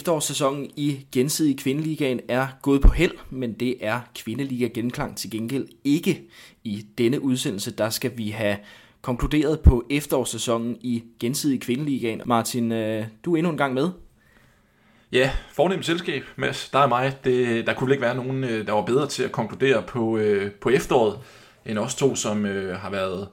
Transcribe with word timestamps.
Efterårssæsonen 0.00 0.70
i 0.76 1.06
gensidig 1.12 1.58
kvindeligaen 1.58 2.20
er 2.28 2.46
gået 2.62 2.82
på 2.82 2.88
held, 2.88 3.12
men 3.30 3.52
det 3.52 3.76
er 3.80 4.00
kvindeliga 4.14 4.66
genklang 4.66 5.16
til 5.16 5.30
gengæld 5.30 5.66
ikke. 5.84 6.22
I 6.64 6.86
denne 6.98 7.22
udsendelse, 7.22 7.70
der 7.70 7.90
skal 7.90 8.12
vi 8.16 8.28
have 8.28 8.56
konkluderet 9.02 9.60
på 9.60 9.84
efterårssæsonen 9.90 10.76
i 10.80 11.02
gensidig 11.18 11.60
kvindeligaen. 11.60 12.22
Martin, 12.26 12.72
øh, 12.72 13.06
du 13.24 13.32
er 13.32 13.36
endnu 13.36 13.50
en 13.50 13.58
gang 13.58 13.74
med. 13.74 13.90
Ja, 15.12 15.30
fornemt 15.52 15.86
selskab, 15.86 16.22
Mads. 16.36 16.68
Der 16.68 16.78
er 16.78 16.88
mig. 16.88 17.18
Det, 17.24 17.66
der 17.66 17.74
kunne 17.74 17.86
vel 17.86 17.92
ikke 17.92 18.04
være 18.04 18.16
nogen, 18.16 18.44
øh, 18.44 18.66
der 18.66 18.72
var 18.72 18.84
bedre 18.84 19.08
til 19.08 19.22
at 19.22 19.32
konkludere 19.32 19.82
på, 19.82 20.16
øh, 20.16 20.50
på 20.50 20.68
efteråret, 20.68 21.18
end 21.66 21.78
os 21.78 21.94
to, 21.94 22.14
som 22.14 22.44
har 22.74 22.90
været 22.90 23.28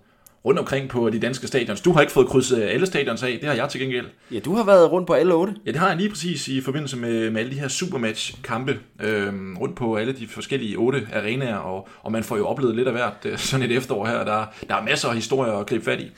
rundt 0.47 0.59
omkring 0.59 0.89
på 0.89 1.09
de 1.09 1.19
danske 1.19 1.47
stadions. 1.47 1.81
Du 1.81 1.91
har 1.91 2.01
ikke 2.01 2.13
fået 2.13 2.27
krydset 2.27 2.61
alle 2.61 2.85
stadions 2.85 3.23
af, 3.23 3.37
det 3.41 3.49
har 3.49 3.55
jeg 3.55 3.69
til 3.69 3.81
gengæld. 3.81 4.05
Ja, 4.31 4.39
du 4.39 4.55
har 4.55 4.63
været 4.63 4.91
rundt 4.91 5.07
på 5.07 5.13
alle 5.13 5.33
otte. 5.33 5.55
Ja, 5.65 5.71
det 5.71 5.79
har 5.79 5.87
jeg 5.87 5.97
lige 5.97 6.09
præcis 6.09 6.47
i 6.47 6.61
forbindelse 6.61 6.97
med, 6.97 7.31
med 7.31 7.41
alle 7.41 7.51
de 7.51 7.59
her 7.59 7.67
supermatch-kampe 7.67 8.79
øh, 9.01 9.33
rundt 9.59 9.75
på 9.75 9.95
alle 9.95 10.13
de 10.13 10.27
forskellige 10.27 10.77
otte 10.77 11.07
arenaer, 11.13 11.55
og, 11.55 11.87
og 12.01 12.11
man 12.11 12.23
får 12.23 12.37
jo 12.37 12.47
oplevet 12.47 12.75
lidt 12.75 12.87
af 12.87 12.93
hvert 12.93 13.25
øh, 13.25 13.37
sådan 13.37 13.71
et 13.71 13.77
efterår 13.77 14.05
her. 14.05 14.23
Der, 14.23 14.45
der 14.69 14.75
er 14.75 14.83
masser 14.83 15.09
af 15.09 15.15
historier 15.15 15.53
at 15.53 15.67
gribe 15.67 15.85
fat 15.85 15.99
i. 15.99 16.11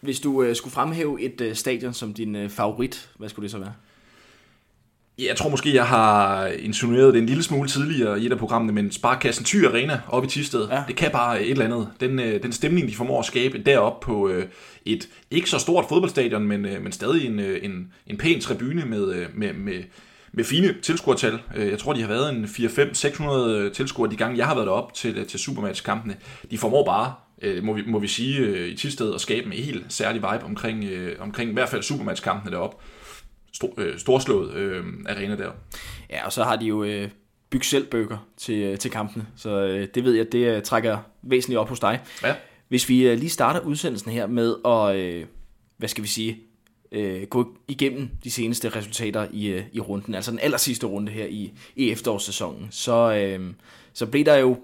Hvis 0.00 0.20
du 0.20 0.42
øh, 0.42 0.56
skulle 0.56 0.72
fremhæve 0.72 1.22
et 1.22 1.40
øh, 1.40 1.54
stadion 1.54 1.92
som 1.92 2.14
din 2.14 2.36
øh, 2.36 2.50
favorit, 2.50 3.08
hvad 3.18 3.28
skulle 3.28 3.44
det 3.44 3.50
så 3.50 3.58
være? 3.58 3.72
Jeg 5.18 5.36
tror 5.36 5.48
måske, 5.48 5.74
jeg 5.74 5.86
har 5.86 6.46
insinueret 6.46 7.14
det 7.14 7.20
en 7.20 7.26
lille 7.26 7.42
smule 7.42 7.68
tidligere 7.68 8.20
i 8.20 8.26
et 8.26 8.32
af 8.32 8.38
programmene, 8.38 8.72
men 8.72 8.92
Sparkassen 8.92 9.44
Thy 9.44 9.66
Arena 9.66 10.00
oppe 10.08 10.26
i 10.26 10.30
Tisted, 10.30 10.68
ja. 10.70 10.82
det 10.88 10.96
kan 10.96 11.10
bare 11.10 11.42
et 11.42 11.50
eller 11.50 11.64
andet. 11.64 11.88
Den, 12.00 12.18
øh, 12.18 12.42
den 12.42 12.52
stemning, 12.52 12.88
de 12.88 12.94
formår 12.94 13.18
at 13.18 13.24
skabe 13.24 13.58
deroppe 13.58 14.04
på 14.04 14.28
øh, 14.28 14.46
et 14.84 15.08
ikke 15.30 15.50
så 15.50 15.58
stort 15.58 15.84
fodboldstadion, 15.88 16.46
men, 16.46 16.64
øh, 16.64 16.82
men 16.82 16.92
stadig 16.92 17.26
en, 17.26 17.40
en, 17.40 17.92
en 18.06 18.16
pæn 18.16 18.40
tribune 18.40 18.84
med, 18.84 19.26
med, 19.34 19.52
med, 19.52 19.82
med 20.32 20.44
fine 20.44 20.74
tilskuertal. 20.82 21.38
Jeg 21.56 21.78
tror, 21.78 21.92
de 21.92 22.00
har 22.00 22.08
været 22.08 22.30
en 22.30 22.44
4-5-600 22.44 23.72
tilskuere 23.72 24.10
de 24.10 24.16
gange, 24.16 24.38
jeg 24.38 24.46
har 24.46 24.54
været 24.54 24.66
deroppe 24.66 24.94
til, 24.94 25.26
til 25.26 25.40
Supermatch-kampene. 25.40 26.16
De 26.50 26.58
formår 26.58 26.84
bare 26.84 27.12
må 27.62 27.72
vi, 27.72 27.82
må 27.86 27.98
vi 27.98 28.08
sige, 28.08 28.68
i 28.68 28.76
Tisted 28.76 29.14
at 29.14 29.20
skabe 29.20 29.46
en 29.46 29.52
helt 29.52 29.84
særlig 29.88 30.22
vibe 30.22 30.44
omkring, 30.44 30.84
omkring 31.18 31.50
i 31.50 31.52
hvert 31.52 31.68
fald 31.68 31.82
Supermatch-kampene 31.82 32.50
deroppe 32.50 32.76
stor, 33.54 33.74
øh, 33.76 33.98
storslået 33.98 34.54
øh, 34.54 34.84
arena 35.08 35.36
der. 35.36 35.50
Ja, 36.10 36.26
og 36.26 36.32
så 36.32 36.44
har 36.44 36.56
de 36.56 36.66
jo 36.66 36.84
øh, 36.84 37.08
bygget 37.50 37.66
selv 37.66 37.86
bøger 37.86 38.28
til, 38.36 38.62
øh, 38.62 38.78
til 38.78 38.90
kampene, 38.90 39.26
så 39.36 39.50
øh, 39.50 39.88
det 39.94 40.04
ved 40.04 40.14
jeg, 40.14 40.32
det 40.32 40.56
øh, 40.56 40.62
trækker 40.62 40.98
væsentligt 41.22 41.58
op 41.58 41.68
hos 41.68 41.80
dig. 41.80 42.00
Ja. 42.22 42.34
Hvis 42.68 42.88
vi 42.88 43.08
øh, 43.08 43.18
lige 43.18 43.30
starter 43.30 43.60
udsendelsen 43.60 44.10
her 44.10 44.26
med 44.26 44.54
at, 44.64 44.96
øh, 44.96 45.26
hvad 45.76 45.88
skal 45.88 46.04
vi 46.04 46.08
sige, 46.08 46.38
øh, 46.92 47.22
gå 47.22 47.56
igennem 47.68 48.08
de 48.24 48.30
seneste 48.30 48.68
resultater 48.68 49.26
i, 49.32 49.46
øh, 49.46 49.62
i 49.72 49.80
runden, 49.80 50.14
altså 50.14 50.30
den 50.30 50.40
aller 50.42 50.58
sidste 50.58 50.86
runde 50.86 51.12
her 51.12 51.26
i, 51.26 51.52
i 51.76 51.90
efterårssæsonen, 51.90 52.68
så, 52.70 53.14
øh, 53.14 53.52
så 53.92 54.06
blev 54.06 54.24
der 54.24 54.36
jo 54.36 54.58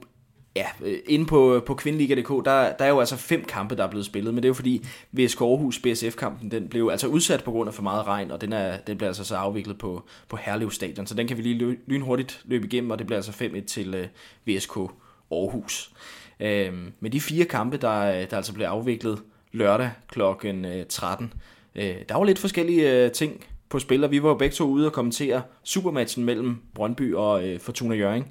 Ja, 0.57 0.67
øh, 0.85 0.99
inde 1.07 1.27
på, 1.27 1.55
øh, 1.55 1.63
på 1.63 1.75
kvindeliga.dk, 1.75 2.29
der, 2.45 2.73
der 2.73 2.85
er 2.85 2.89
jo 2.89 3.01
altså 3.01 3.17
fem 3.17 3.45
kampe, 3.45 3.77
der 3.77 3.85
er 3.85 3.91
blevet 3.91 4.07
spillet, 4.07 4.35
men 4.35 4.43
det 4.43 4.47
er 4.47 4.51
jo 4.51 4.55
fordi 4.55 4.87
VSK 5.13 5.41
Aarhus 5.41 5.79
BSF-kampen, 5.79 6.51
den 6.51 6.69
blev 6.69 6.89
altså 6.89 7.07
udsat 7.07 7.45
på 7.45 7.51
grund 7.51 7.69
af 7.69 7.75
for 7.75 7.83
meget 7.83 8.07
regn, 8.07 8.31
og 8.31 8.41
den, 8.41 8.53
er, 8.53 8.77
den 8.77 8.97
bliver 8.97 9.09
altså 9.09 9.25
så 9.25 9.37
afviklet 9.37 9.79
på, 9.79 10.03
på 10.29 10.37
Herlev 10.37 10.71
Stadion, 10.71 11.07
så 11.07 11.15
den 11.15 11.29
kan 11.29 11.37
vi 11.37 11.43
lige 11.43 11.77
lynhurtigt 11.87 12.41
løbe 12.45 12.67
igennem, 12.67 12.91
og 12.91 12.99
det 12.99 13.07
bliver 13.07 13.19
altså 13.19 13.33
5-1 13.33 13.65
til 13.67 13.95
uh, 13.95 14.01
øh, 14.01 14.07
VSK 14.47 14.77
Aarhus. 15.31 15.93
Uh, 16.41 16.47
men 17.01 17.13
de 17.13 17.21
fire 17.21 17.45
kampe, 17.45 17.77
der, 17.77 18.01
øh, 18.01 18.31
der 18.31 18.37
altså 18.37 18.55
blev 18.55 18.67
afviklet 18.67 19.23
lørdag 19.53 19.91
kl. 20.09 20.21
13, 20.89 21.33
uh, 21.75 21.83
der 21.83 22.15
var 22.15 22.25
lidt 22.25 22.39
forskellige 22.39 23.07
uh, 23.07 23.13
ting 23.13 23.45
på 23.69 23.79
spil, 23.79 24.05
og 24.05 24.11
vi 24.11 24.23
var 24.23 24.29
jo 24.29 24.35
begge 24.35 24.55
to 24.55 24.65
ude 24.65 24.87
og 24.87 24.93
kommentere 24.93 25.43
supermatchen 25.65 26.25
mellem 26.25 26.57
Brøndby 26.75 27.15
og 27.15 27.45
uh, 27.45 27.61
Fortuna 27.61 27.95
Jørgen. 27.95 28.25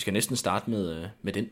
Vi 0.00 0.02
skal 0.02 0.12
næsten 0.12 0.36
starte 0.36 0.70
med, 0.70 0.96
øh, 0.96 1.06
med 1.22 1.32
den. 1.32 1.48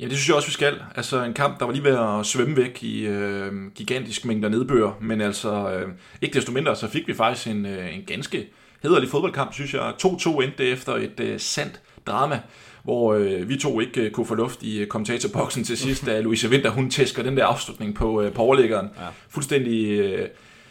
Ja, 0.00 0.04
det 0.04 0.12
synes 0.12 0.28
jeg 0.28 0.36
også, 0.36 0.48
vi 0.48 0.52
skal. 0.52 0.82
Altså 0.96 1.24
en 1.24 1.34
kamp, 1.34 1.58
der 1.58 1.64
var 1.64 1.72
lige 1.72 1.84
ved 1.84 1.98
at 1.98 2.26
svømme 2.26 2.56
væk 2.56 2.82
i 2.82 3.06
øh, 3.06 3.52
gigantisk 3.74 4.24
mængder 4.24 4.48
nedbør, 4.48 4.98
men 5.00 5.20
altså 5.20 5.70
øh, 5.70 5.88
ikke 6.22 6.34
desto 6.34 6.52
mindre, 6.52 6.76
så 6.76 6.88
fik 6.88 7.08
vi 7.08 7.14
faktisk 7.14 7.46
en, 7.46 7.66
øh, 7.66 7.96
en 7.96 8.02
ganske 8.06 8.48
hederlig 8.82 9.08
fodboldkamp, 9.08 9.52
synes 9.54 9.74
jeg. 9.74 9.92
2-2 10.02 10.42
endte 10.42 10.64
efter 10.64 10.94
et 10.94 11.20
øh, 11.20 11.40
sandt 11.40 11.80
drama, 12.06 12.40
hvor 12.82 13.14
øh, 13.14 13.48
vi 13.48 13.56
to 13.56 13.80
ikke 13.80 14.00
øh, 14.00 14.10
kunne 14.10 14.26
få 14.26 14.34
luft 14.34 14.62
i 14.62 14.78
øh, 14.78 14.86
kommentatorboksen 14.86 15.64
til 15.64 15.78
sidst, 15.78 16.06
da 16.06 16.20
Louise 16.20 16.48
Winter, 16.48 16.70
hun 16.70 16.90
tæsker 16.90 17.22
den 17.22 17.36
der 17.36 17.46
afslutning 17.46 17.94
på, 17.94 18.22
øh, 18.22 18.32
på 18.32 18.42
overlæggeren. 18.42 18.88
Ja. 19.00 19.06
Fuldstændig... 19.28 20.00
Øh, 20.00 20.28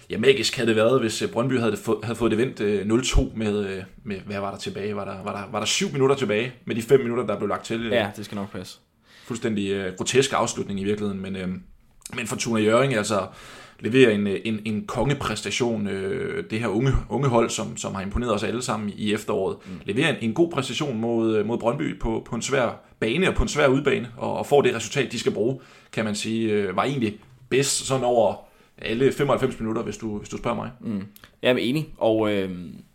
ja, 0.09 0.17
magisk 0.17 0.55
havde 0.55 0.67
det 0.67 0.75
været, 0.75 0.99
hvis 0.99 1.21
øh, 1.21 1.29
Brøndby 1.29 1.59
havde, 1.59 1.77
få, 1.77 2.01
havde 2.03 2.15
fået 2.15 2.31
det 2.31 2.37
vendt 2.37 2.61
0-2 2.61 3.21
øh, 3.21 3.37
med, 3.37 3.65
øh, 3.65 3.83
med, 4.03 4.17
hvad 4.25 4.39
var 4.39 4.51
der 4.51 4.57
tilbage? 4.57 4.95
Var 4.95 5.05
der, 5.05 5.23
var, 5.23 5.41
der, 5.41 5.51
var 5.51 5.59
der 5.59 5.65
syv 5.65 5.91
minutter 5.91 6.15
tilbage 6.15 6.53
med 6.65 6.75
de 6.75 6.81
fem 6.81 6.99
minutter, 6.99 7.25
der 7.25 7.37
blev 7.37 7.49
lagt 7.49 7.65
til? 7.65 7.85
Ja, 7.91 8.09
det 8.15 8.25
skal 8.25 8.35
nok 8.35 8.51
passe. 8.51 8.79
Fuldstændig 9.25 9.87
uh, 9.87 9.93
grotesk 9.97 10.33
afslutning 10.33 10.79
i 10.79 10.83
virkeligheden, 10.83 11.21
men, 11.21 11.35
uh, 11.35 11.49
men 12.15 12.27
Fortuna 12.27 12.61
Jørgen 12.61 12.91
altså 12.91 13.27
leverer 13.79 14.11
en, 14.11 14.27
en, 14.27 14.59
en 14.65 14.85
kongepræstation. 14.87 15.87
Uh, 15.87 15.93
det 16.49 16.59
her 16.59 16.67
unge, 16.67 16.91
unge 17.09 17.27
hold, 17.27 17.49
som, 17.49 17.77
som 17.77 17.95
har 17.95 18.01
imponeret 18.01 18.33
os 18.33 18.43
alle 18.43 18.61
sammen 18.61 18.93
i 18.97 19.13
efteråret, 19.13 19.57
mm. 19.65 19.71
leverer 19.85 20.09
en, 20.09 20.15
en 20.21 20.33
god 20.33 20.51
præstation 20.51 20.99
mod, 20.99 21.43
mod 21.43 21.57
Brøndby 21.57 21.99
på, 21.99 22.27
på 22.29 22.35
en 22.35 22.41
svær 22.41 22.69
bane 22.99 23.29
og 23.29 23.35
på 23.35 23.43
en 23.43 23.49
svær 23.49 23.67
udbane, 23.67 24.11
og, 24.17 24.37
og 24.37 24.45
får 24.45 24.61
det 24.61 24.75
resultat, 24.75 25.11
de 25.11 25.19
skal 25.19 25.31
bruge, 25.31 25.59
kan 25.91 26.05
man 26.05 26.15
sige, 26.15 26.69
uh, 26.69 26.75
var 26.75 26.83
egentlig 26.83 27.19
bedst 27.49 27.87
sådan 27.87 28.03
over 28.03 28.45
alle 28.77 29.11
95 29.11 29.59
minutter, 29.59 29.81
hvis 29.83 29.97
du, 29.97 30.17
hvis 30.17 30.29
du 30.29 30.37
spørger 30.37 30.55
mig. 30.55 30.71
Mm. 30.81 31.03
Jeg 31.41 31.51
er 31.51 31.57
enig, 31.57 31.93
og 31.97 32.33
øh, 32.33 32.49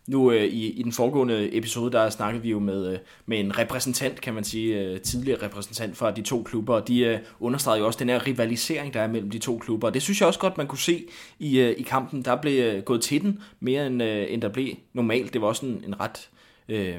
nu 0.07 0.31
øh, 0.31 0.43
i, 0.43 0.69
i 0.69 0.83
den 0.83 0.91
foregående 0.91 1.57
episode, 1.57 1.91
der 1.91 2.09
snakkede 2.09 2.43
vi 2.43 2.49
jo 2.49 2.59
med, 2.59 2.93
øh, 2.93 2.99
med 3.25 3.39
en 3.39 3.57
repræsentant, 3.57 4.21
kan 4.21 4.33
man 4.33 4.43
sige, 4.43 4.79
øh, 4.79 5.01
tidligere 5.01 5.45
repræsentant 5.45 5.97
for 5.97 6.11
de 6.11 6.21
to 6.21 6.43
klubber, 6.43 6.75
og 6.75 6.87
de 6.87 6.99
øh, 6.99 7.19
understregede 7.39 7.79
jo 7.79 7.85
også 7.85 7.99
den 7.99 8.09
her 8.09 8.27
rivalisering, 8.27 8.93
der 8.93 9.01
er 9.01 9.07
mellem 9.07 9.29
de 9.29 9.39
to 9.39 9.57
klubber, 9.57 9.87
og 9.87 9.93
det 9.93 10.01
synes 10.01 10.21
jeg 10.21 10.27
også 10.27 10.39
godt, 10.39 10.57
man 10.57 10.67
kunne 10.67 10.79
se 10.79 11.05
i, 11.39 11.59
øh, 11.59 11.75
i 11.77 11.81
kampen. 11.81 12.25
Der 12.25 12.35
blev 12.35 12.63
øh, 12.63 12.83
gået 12.83 13.01
til 13.01 13.21
den 13.21 13.39
mere, 13.59 13.87
end, 13.87 14.03
øh, 14.03 14.25
end 14.29 14.41
der 14.41 14.49
blev 14.49 14.67
normalt. 14.93 15.33
Det 15.33 15.41
var 15.41 15.47
også 15.47 15.65
en, 15.65 15.83
en 15.87 15.99
ret... 15.99 16.29
Øh, 16.69 16.95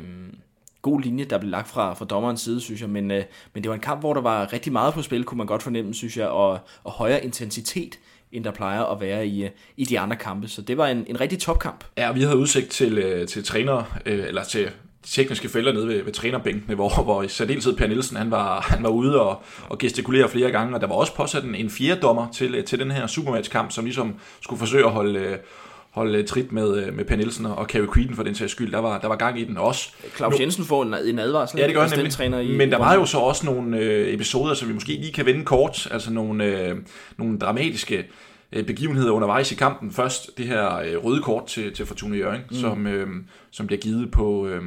god 0.82 1.00
linje, 1.00 1.24
der 1.24 1.38
blev 1.38 1.50
lagt 1.50 1.68
fra, 1.68 1.94
fra 1.94 2.04
dommerens 2.04 2.40
side, 2.40 2.60
synes 2.60 2.80
jeg. 2.80 2.90
Men, 2.90 3.10
øh, 3.10 3.24
men 3.54 3.62
det 3.62 3.68
var 3.68 3.74
en 3.74 3.80
kamp, 3.80 4.00
hvor 4.00 4.14
der 4.14 4.20
var 4.20 4.52
rigtig 4.52 4.72
meget 4.72 4.94
på 4.94 5.02
spil, 5.02 5.24
kunne 5.24 5.38
man 5.38 5.46
godt 5.46 5.62
fornemme, 5.62 5.94
synes 5.94 6.16
jeg, 6.16 6.28
og, 6.28 6.58
og 6.84 6.92
højere 6.92 7.24
intensitet 7.24 7.98
end 8.32 8.44
der 8.44 8.50
plejer 8.50 8.82
at 8.82 9.00
være 9.00 9.26
i, 9.26 9.44
øh, 9.44 9.50
i 9.76 9.84
de 9.84 10.00
andre 10.00 10.16
kampe. 10.16 10.48
Så 10.48 10.62
det 10.62 10.76
var 10.76 10.86
en, 10.86 11.04
en 11.08 11.20
rigtig 11.20 11.38
topkamp. 11.38 11.84
Ja, 11.96 12.12
vi 12.12 12.22
havde 12.22 12.36
udsigt 12.36 12.68
til, 12.68 12.98
øh, 12.98 13.28
til 13.28 13.44
træner, 13.44 13.98
øh, 14.06 14.26
eller 14.28 14.44
til 14.44 14.70
tekniske 15.02 15.48
fælder 15.48 15.72
nede 15.72 15.88
ved, 15.88 16.02
ved 16.02 16.12
trænerbænkene, 16.12 16.74
hvor, 16.80 17.02
hvor 17.02 17.22
i 17.22 17.28
særdeleshed 17.28 17.76
Per 17.76 17.86
Nielsen 17.86 18.16
han 18.16 18.30
var, 18.30 18.60
han 18.60 18.82
var 18.82 18.88
ude 18.88 19.20
og, 19.20 19.42
og 19.68 19.78
gestikulere 19.78 20.28
flere 20.28 20.50
gange, 20.50 20.74
og 20.74 20.80
der 20.80 20.86
var 20.86 20.94
også 20.94 21.14
påsat 21.14 21.44
en, 21.44 21.54
en 21.54 21.70
fjerde 21.70 22.00
dommer 22.00 22.30
til, 22.32 22.64
til 22.64 22.78
den 22.78 22.90
her 22.90 23.06
supermatchkamp, 23.06 23.72
som 23.72 23.84
ligesom 23.84 24.14
skulle 24.40 24.58
forsøge 24.58 24.84
at 24.84 24.90
holde, 24.90 25.38
holde 25.92 26.22
trit 26.22 26.52
med, 26.52 26.90
med 26.90 27.04
Per 27.04 27.16
Nielsen 27.16 27.46
og 27.46 27.66
Carey 27.66 27.86
Queen 27.94 28.14
for 28.14 28.22
den 28.22 28.34
sags 28.34 28.52
skyld. 28.52 28.72
Der 28.72 28.78
var, 28.78 29.00
der 29.00 29.08
var 29.08 29.16
gang 29.16 29.40
i 29.40 29.44
den 29.44 29.56
også. 29.56 29.88
Claus 30.16 30.40
Jensen 30.40 30.64
får 30.64 30.82
en, 30.82 30.94
en 31.04 31.18
advarsel. 31.18 31.58
Ja, 31.58 31.66
det 31.66 31.74
gør 31.74 31.82
han 31.82 31.90
nemlig. 31.96 32.12
Træner 32.12 32.38
i 32.38 32.56
Men 32.56 32.70
der 32.70 32.78
var 32.78 32.94
jo 32.94 33.06
så 33.06 33.18
også 33.18 33.46
nogle 33.46 33.78
øh, 33.78 34.14
episoder, 34.14 34.54
som 34.54 34.68
vi 34.68 34.74
måske 34.74 34.92
lige 34.92 35.12
kan 35.12 35.26
vende 35.26 35.44
kort, 35.44 35.88
altså 35.90 36.12
nogle, 36.12 36.44
øh, 36.44 36.76
nogle 37.18 37.38
dramatiske 37.38 38.04
Øh, 38.52 38.66
begivenheder 38.66 39.10
undervejs 39.10 39.52
i 39.52 39.54
kampen. 39.54 39.92
Først 39.92 40.38
det 40.38 40.46
her 40.46 40.76
øh, 40.76 41.04
røde 41.04 41.22
kort 41.22 41.46
til, 41.46 41.72
til 41.72 41.86
Fortuna 41.86 42.16
Jørgen, 42.16 42.40
mm. 42.50 42.56
som, 42.56 42.86
øh, 42.86 43.08
som 43.50 43.66
bliver 43.66 43.80
givet 43.80 44.10
på, 44.10 44.46
øh, 44.46 44.62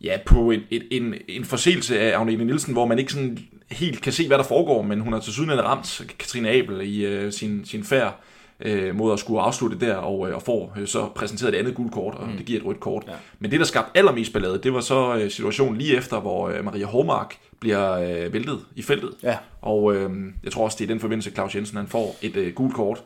ja, 0.00 0.18
på 0.26 0.50
en, 0.50 0.60
en, 0.70 0.82
en, 0.90 1.14
en 1.28 1.44
forseelse 1.44 2.00
af 2.00 2.18
Agnete 2.18 2.44
Nielsen, 2.44 2.72
hvor 2.72 2.86
man 2.86 2.98
ikke 2.98 3.12
sådan 3.12 3.38
helt 3.70 4.02
kan 4.02 4.12
se, 4.12 4.26
hvad 4.26 4.38
der 4.38 4.44
foregår, 4.44 4.82
men 4.82 5.00
hun 5.00 5.12
har 5.12 5.20
til 5.20 5.32
syden 5.32 5.64
ramt 5.64 6.02
Katrine 6.18 6.50
Abel 6.50 6.80
i 6.80 7.06
øh, 7.06 7.32
sin, 7.32 7.64
sin 7.64 7.84
færd 7.84 8.20
øh, 8.60 8.96
mod 8.96 9.12
at 9.12 9.18
skulle 9.18 9.40
afslutte 9.40 9.80
der, 9.80 9.94
og, 9.94 10.28
øh, 10.28 10.34
og 10.34 10.42
får 10.42 10.72
øh, 10.80 10.86
så 10.86 11.08
præsenteret 11.14 11.54
et 11.54 11.58
andet 11.58 11.74
gult 11.74 11.92
kort, 11.92 12.14
og 12.14 12.28
mm. 12.28 12.36
det 12.36 12.46
giver 12.46 12.60
et 12.60 12.66
rødt 12.66 12.80
kort. 12.80 13.04
Ja. 13.08 13.12
Men 13.38 13.50
det, 13.50 13.60
der 13.60 13.66
skabte 13.66 13.98
allermest 13.98 14.32
ballade, 14.32 14.58
det 14.58 14.74
var 14.74 14.80
så 14.80 15.16
øh, 15.16 15.30
situationen 15.30 15.78
lige 15.78 15.96
efter, 15.96 16.20
hvor 16.20 16.48
øh, 16.48 16.64
Maria 16.64 16.86
Hormark 16.86 17.36
bliver 17.60 17.92
øh, 17.92 18.32
væltet 18.32 18.60
i 18.76 18.82
feltet. 18.82 19.10
Ja. 19.22 19.36
Og 19.62 19.96
øh, 19.96 20.10
jeg 20.44 20.52
tror 20.52 20.64
også, 20.64 20.76
det 20.78 20.84
er 20.84 20.88
den 20.88 21.00
forbindelse, 21.00 21.30
Claus 21.30 21.54
Jensen 21.54 21.76
han 21.76 21.86
får 21.86 22.16
et 22.22 22.36
øh, 22.36 22.54
gult 22.54 22.74
kort. 22.74 23.02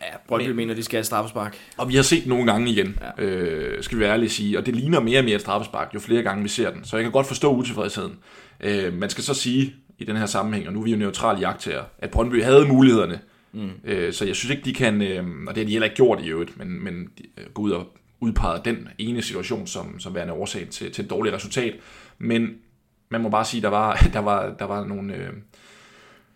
Ja, 0.00 0.16
Brøndby 0.28 0.50
mener, 0.50 0.74
de 0.74 0.82
skal 0.82 0.96
have 0.96 1.04
straffespark. 1.04 1.56
Og 1.76 1.88
vi 1.88 1.96
har 1.96 2.02
set 2.02 2.26
nogle 2.26 2.52
gange 2.52 2.70
igen, 2.70 2.98
ja. 3.18 3.24
øh, 3.24 3.82
skal 3.82 3.98
vi 3.98 4.02
være 4.02 4.12
ærlige 4.12 4.30
sige, 4.30 4.58
og 4.58 4.66
det 4.66 4.76
ligner 4.76 5.00
mere 5.00 5.18
og 5.18 5.24
mere 5.24 5.34
et 5.34 5.40
straffespark, 5.40 5.94
jo 5.94 6.00
flere 6.00 6.22
gange 6.22 6.42
vi 6.42 6.48
ser 6.48 6.70
den. 6.70 6.84
Så 6.84 6.96
jeg 6.96 7.04
kan 7.04 7.12
godt 7.12 7.26
forstå 7.26 7.54
utilfredsheden. 7.54 8.12
Øh, 8.60 8.92
man 8.92 9.10
skal 9.10 9.24
så 9.24 9.34
sige 9.34 9.74
i 9.98 10.04
den 10.04 10.16
her 10.16 10.26
sammenhæng, 10.26 10.66
og 10.66 10.72
nu 10.72 10.80
er 10.80 10.84
vi 10.84 10.90
jo 10.90 10.96
neutrale 10.96 11.38
jagttager, 11.38 11.82
at 11.98 12.10
Brøndby 12.10 12.42
havde 12.42 12.68
mulighederne. 12.68 13.20
Mm. 13.52 13.70
Øh, 13.84 14.12
så 14.12 14.24
jeg 14.24 14.36
synes 14.36 14.50
ikke, 14.50 14.64
de 14.64 14.74
kan, 14.74 15.02
øh, 15.02 15.24
og 15.46 15.54
det 15.54 15.62
har 15.62 15.66
de 15.66 15.72
heller 15.72 15.86
ikke 15.86 15.96
gjort 15.96 16.22
i 16.22 16.28
øvrigt, 16.28 16.58
men, 16.58 16.84
men 16.84 17.08
de, 17.18 17.24
øh, 17.36 17.46
gå 17.54 17.62
ud 17.62 17.70
og 17.70 17.86
udpege 18.20 18.60
den 18.64 18.88
ene 18.98 19.22
situation 19.22 19.66
som, 19.66 20.00
som 20.00 20.14
værende 20.14 20.32
årsag 20.32 20.68
til, 20.70 20.92
til 20.92 21.04
et 21.04 21.10
dårligt 21.10 21.34
resultat. 21.34 21.74
Men 22.18 22.50
man 23.08 23.20
må 23.20 23.28
bare 23.28 23.44
sige, 23.44 23.62
der 23.62 23.68
var, 23.68 23.96
der 24.12 24.18
var, 24.18 24.54
der 24.58 24.64
var 24.64 24.84
nogle, 24.84 25.14
øh, 25.14 25.32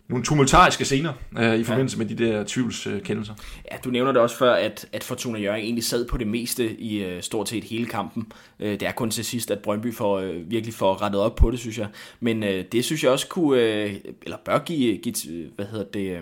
nogle 0.09 0.25
tumultariske 0.25 0.85
scener 0.85 1.13
øh, 1.39 1.59
i 1.59 1.65
forbindelse 1.65 1.97
ja. 1.97 2.05
med 2.05 2.17
de 2.17 2.25
der 2.25 2.45
tvivlskendelser. 2.47 3.35
Ja, 3.73 3.77
du 3.85 3.91
nævner 3.91 4.13
det 4.13 4.23
også 4.23 4.37
før, 4.37 4.55
at, 4.55 4.87
at 4.93 5.05
Fortuna 5.05 5.39
Jørgen 5.39 5.65
egentlig 5.65 5.85
sad 5.85 6.09
på 6.09 6.17
det 6.17 6.27
meste 6.27 6.81
i 6.81 7.17
uh, 7.17 7.21
stort 7.21 7.49
set 7.49 7.65
hele 7.65 7.87
kampen. 7.87 8.33
Uh, 8.59 8.67
det 8.67 8.83
er 8.83 8.93
kun 8.93 9.11
til 9.11 9.25
sidst, 9.25 9.51
at 9.51 9.59
Brøndby 9.59 9.95
får, 9.95 10.21
uh, 10.23 10.51
virkelig 10.51 10.75
får 10.75 11.03
rettet 11.03 11.21
op 11.21 11.37
på 11.37 11.51
det, 11.51 11.59
synes 11.59 11.79
jeg. 11.79 11.89
Men 12.21 12.43
uh, 12.43 12.49
det 12.73 12.85
synes 12.85 13.03
jeg 13.05 13.11
også 13.11 13.29
kunne, 13.29 13.57
uh, 13.57 13.91
eller 14.23 14.37
bør 14.45 14.59
give, 14.59 14.99
give 14.99 15.51
hvad 15.57 15.67
hedder 15.67 15.85
det, 15.85 16.19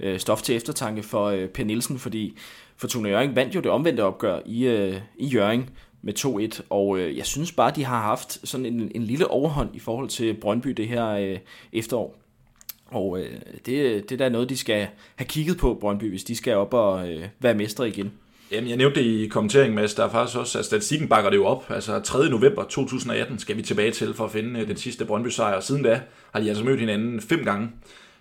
øh, 0.00 0.18
stof 0.18 0.42
til 0.42 0.56
eftertanke 0.56 1.02
for 1.02 1.24
øh, 1.26 1.48
Per 1.48 1.64
Nielsen, 1.64 1.98
fordi 1.98 2.38
Fortuna 2.76 3.08
Jørgen 3.08 3.36
vandt 3.36 3.54
jo 3.54 3.60
det 3.60 3.70
omvendte 3.70 4.00
opgør 4.00 4.40
i, 4.46 4.66
øh, 4.66 5.00
i 5.18 5.26
Jørgen 5.26 5.70
med 6.02 6.18
2-1, 6.58 6.60
og 6.70 6.98
øh, 6.98 7.16
jeg 7.16 7.26
synes 7.26 7.52
bare, 7.52 7.72
de 7.76 7.84
har 7.84 8.02
haft 8.02 8.48
sådan 8.48 8.66
en, 8.66 8.90
en 8.94 9.02
lille 9.02 9.30
overhånd 9.30 9.76
i 9.76 9.78
forhold 9.78 10.08
til 10.08 10.34
Brøndby 10.34 10.68
det 10.68 10.88
her 10.88 11.06
øh, 11.06 11.38
efterår. 11.72 12.16
Og 12.86 13.20
øh, 13.20 13.30
det, 13.66 14.08
det 14.08 14.12
er 14.12 14.16
da 14.16 14.28
noget, 14.28 14.48
de 14.48 14.56
skal 14.56 14.88
have 15.16 15.26
kigget 15.26 15.58
på, 15.58 15.78
Brøndby, 15.80 16.10
hvis 16.10 16.24
de 16.24 16.36
skal 16.36 16.56
op 16.56 16.74
og 16.74 17.12
øh, 17.12 17.24
være 17.40 17.54
mestre 17.54 17.88
igen. 17.88 18.12
Jamen, 18.52 18.68
jeg 18.68 18.76
nævnte 18.76 19.00
det 19.00 19.06
i 19.06 19.26
kommenteringen, 19.26 19.74
Mads. 19.74 19.94
Der 19.94 20.04
er 20.04 20.10
faktisk 20.10 20.38
også, 20.38 20.58
at 20.58 20.64
statistikken 20.64 21.08
bakker 21.08 21.30
det 21.30 21.36
jo 21.36 21.46
op. 21.46 21.64
Altså 21.68 22.00
3. 22.00 22.28
november 22.28 22.64
2018 22.64 23.38
skal 23.38 23.56
vi 23.56 23.62
tilbage 23.62 23.90
til 23.90 24.14
for 24.14 24.24
at 24.24 24.30
finde 24.30 24.60
øh, 24.60 24.68
den 24.68 24.76
sidste 24.76 25.04
Brøndby-sejr. 25.04 25.60
Siden 25.60 25.82
da 25.82 26.00
har 26.32 26.40
de 26.40 26.48
altså 26.48 26.64
mødt 26.64 26.80
hinanden 26.80 27.20
fem 27.20 27.44
gange. 27.44 27.68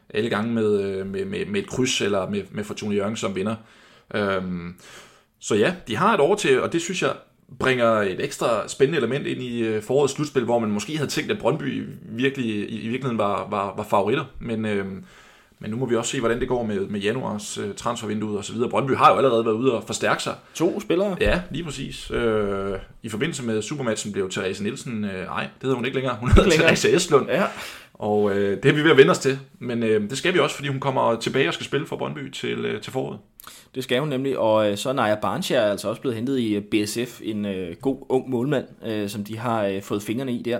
Alle 0.09 0.29
gange 0.29 0.53
med, 0.53 0.81
øh, 0.81 1.07
med, 1.07 1.25
med, 1.25 1.45
med 1.45 1.61
et 1.61 1.69
kryds 1.69 2.01
eller 2.01 2.29
med, 2.29 2.43
med 2.51 2.63
Fortuna 2.63 2.95
Jørgen 2.95 3.15
som 3.15 3.35
vinder. 3.35 3.55
Øhm, 4.15 4.75
så 5.39 5.55
ja, 5.55 5.75
de 5.87 5.95
har 5.95 6.13
et 6.13 6.19
år 6.19 6.35
til, 6.35 6.61
og 6.61 6.73
det 6.73 6.81
synes 6.81 7.01
jeg 7.01 7.11
bringer 7.59 7.91
et 7.91 8.23
ekstra 8.23 8.67
spændende 8.67 8.97
element 8.97 9.27
ind 9.27 9.41
i 9.41 9.63
øh, 9.63 9.83
forårets 9.83 10.13
slutspil, 10.13 10.43
hvor 10.43 10.59
man 10.59 10.71
måske 10.71 10.97
havde 10.97 11.09
tænkt, 11.09 11.31
at 11.31 11.39
Brøndby 11.39 11.87
virkelig, 12.01 12.45
i, 12.45 12.65
i 12.65 12.87
virkeligheden 12.87 13.17
var, 13.17 13.49
var, 13.49 13.75
var 13.75 13.83
favoritter. 13.83 14.25
Men, 14.39 14.65
øhm, 14.65 15.05
men 15.65 15.71
nu 15.71 15.77
må 15.77 15.85
vi 15.85 15.95
også 15.95 16.11
se, 16.11 16.19
hvordan 16.19 16.39
det 16.39 16.47
går 16.47 16.63
med, 16.63 16.79
med 16.79 16.99
januars 16.99 17.57
øh, 17.57 17.73
transfervindue 17.75 18.37
og 18.37 18.45
så 18.45 18.53
videre. 18.53 18.69
Brøndby 18.69 18.91
har 18.91 19.11
jo 19.11 19.17
allerede 19.17 19.45
været 19.45 19.55
ude 19.55 19.73
og 19.73 19.83
forstærke 19.83 20.23
sig. 20.23 20.33
To 20.53 20.79
spillere? 20.79 21.17
Ja, 21.21 21.41
lige 21.51 21.63
præcis. 21.63 22.11
Øh, 22.11 22.79
I 23.03 23.09
forbindelse 23.09 23.43
med 23.43 23.61
Supermatchen 23.61 24.13
blev 24.13 24.29
Therese 24.31 24.63
Nielsen, 24.63 25.03
øh, 25.03 25.25
nej, 25.25 25.41
det 25.41 25.51
hedder 25.61 25.75
hun 25.75 25.85
ikke 25.85 25.95
længere, 25.95 26.17
hun 26.19 26.31
hedder 26.31 26.49
Therese 26.49 26.95
Estlund. 26.95 27.29
Ja. 27.29 27.43
Og 27.93 28.31
øh, 28.31 28.63
det 28.63 28.69
er 28.69 28.73
vi 28.73 28.83
ved 28.83 28.91
at 28.91 28.97
vende 28.97 29.11
os 29.11 29.19
til. 29.19 29.39
Men 29.59 29.83
øh, 29.83 30.09
det 30.09 30.17
skal 30.17 30.33
vi 30.33 30.39
også, 30.39 30.55
fordi 30.55 30.67
hun 30.67 30.79
kommer 30.79 31.19
tilbage 31.19 31.47
og 31.47 31.53
skal 31.53 31.65
spille 31.65 31.87
for 31.87 31.95
Brøndby 31.95 32.31
til, 32.31 32.65
øh, 32.65 32.81
til 32.81 32.93
foråret. 32.93 33.19
Det 33.75 33.83
skal 33.83 33.99
hun 33.99 34.09
nemlig, 34.09 34.37
og 34.37 34.71
øh, 34.71 34.77
så 34.77 34.89
er 34.89 34.93
Naja 34.93 35.15
Barnskjær 35.15 35.61
altså 35.61 35.89
også 35.89 36.01
blevet 36.01 36.15
hentet 36.15 36.39
i 36.39 36.55
øh, 36.55 36.61
BSF, 36.61 37.21
en 37.23 37.45
øh, 37.45 37.75
god 37.81 38.05
ung 38.09 38.29
målmand, 38.29 38.65
øh, 38.85 39.09
som 39.09 39.23
de 39.23 39.37
har 39.37 39.65
øh, 39.65 39.81
fået 39.81 40.03
fingrene 40.03 40.33
i 40.33 40.41
der, 40.41 40.59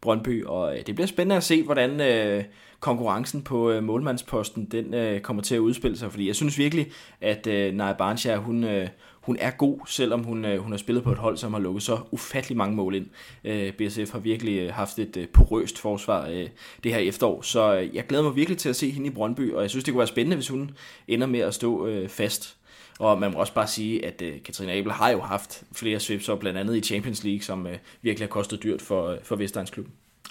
Brøndby, 0.00 0.44
og 0.44 0.76
øh, 0.76 0.86
det 0.86 0.94
bliver 0.94 1.08
spændende 1.08 1.36
at 1.36 1.44
se, 1.44 1.62
hvordan 1.62 2.00
øh, 2.00 2.44
konkurrencen 2.80 3.42
på 3.42 3.70
øh, 3.70 3.82
målmandsposten, 3.82 4.64
den 4.64 4.94
øh, 4.94 5.20
kommer 5.20 5.42
til 5.42 5.54
at 5.54 5.58
udspille 5.58 5.98
sig, 5.98 6.10
fordi 6.10 6.26
jeg 6.26 6.36
synes 6.36 6.58
virkelig, 6.58 6.90
at 7.20 7.46
øh, 7.46 7.74
Naja 7.74 7.92
Barnskjær, 7.92 8.36
hun, 8.36 8.64
øh, 8.64 8.88
hun 9.20 9.36
er 9.40 9.50
god, 9.50 9.78
selvom 9.88 10.24
hun, 10.24 10.44
øh, 10.44 10.58
hun 10.58 10.72
har 10.72 10.78
spillet 10.78 11.04
på 11.04 11.12
et 11.12 11.18
hold, 11.18 11.36
som 11.36 11.52
har 11.52 11.60
lukket 11.60 11.82
så 11.82 11.98
ufattelig 12.10 12.56
mange 12.56 12.76
mål 12.76 12.94
ind. 12.94 13.06
Øh, 13.44 13.72
BSF 13.72 14.12
har 14.12 14.18
virkelig 14.18 14.58
øh, 14.58 14.74
haft 14.74 14.98
et 14.98 15.16
øh, 15.16 15.28
porøst 15.28 15.78
forsvar 15.78 16.28
øh, 16.28 16.48
det 16.84 16.92
her 16.92 16.98
efterår, 16.98 17.42
så 17.42 17.76
øh, 17.76 17.94
jeg 17.94 18.06
glæder 18.06 18.24
mig 18.24 18.36
virkelig 18.36 18.58
til 18.58 18.68
at 18.68 18.76
se 18.76 18.90
hende 18.90 19.06
i 19.06 19.10
Brøndby, 19.10 19.52
og 19.52 19.62
jeg 19.62 19.70
synes, 19.70 19.84
det 19.84 19.92
kunne 19.92 19.98
være 19.98 20.06
spændende, 20.06 20.36
hvis 20.36 20.48
hun 20.48 20.70
ender 21.08 21.26
med 21.26 21.40
at 21.40 21.54
stå 21.54 21.86
øh, 21.86 22.08
fast. 22.08 22.56
Og 22.98 23.20
man 23.20 23.32
må 23.32 23.38
også 23.38 23.54
bare 23.54 23.66
sige, 23.66 24.06
at 24.06 24.22
øh, 24.22 24.42
Katrine 24.42 24.72
Abel 24.72 24.92
har 24.92 25.10
jo 25.10 25.20
haft 25.20 25.64
flere 25.72 26.00
svipser, 26.00 26.34
blandt 26.34 26.58
andet 26.58 26.76
i 26.76 26.80
Champions 26.80 27.24
League, 27.24 27.42
som 27.42 27.66
øh, 27.66 27.78
virkelig 28.02 28.28
har 28.28 28.30
kostet 28.30 28.62
dyrt 28.62 28.82
for, 28.82 29.08
øh, 29.08 29.18
for 29.22 29.36
Vestegns 29.36 29.70
klub. 29.70 29.86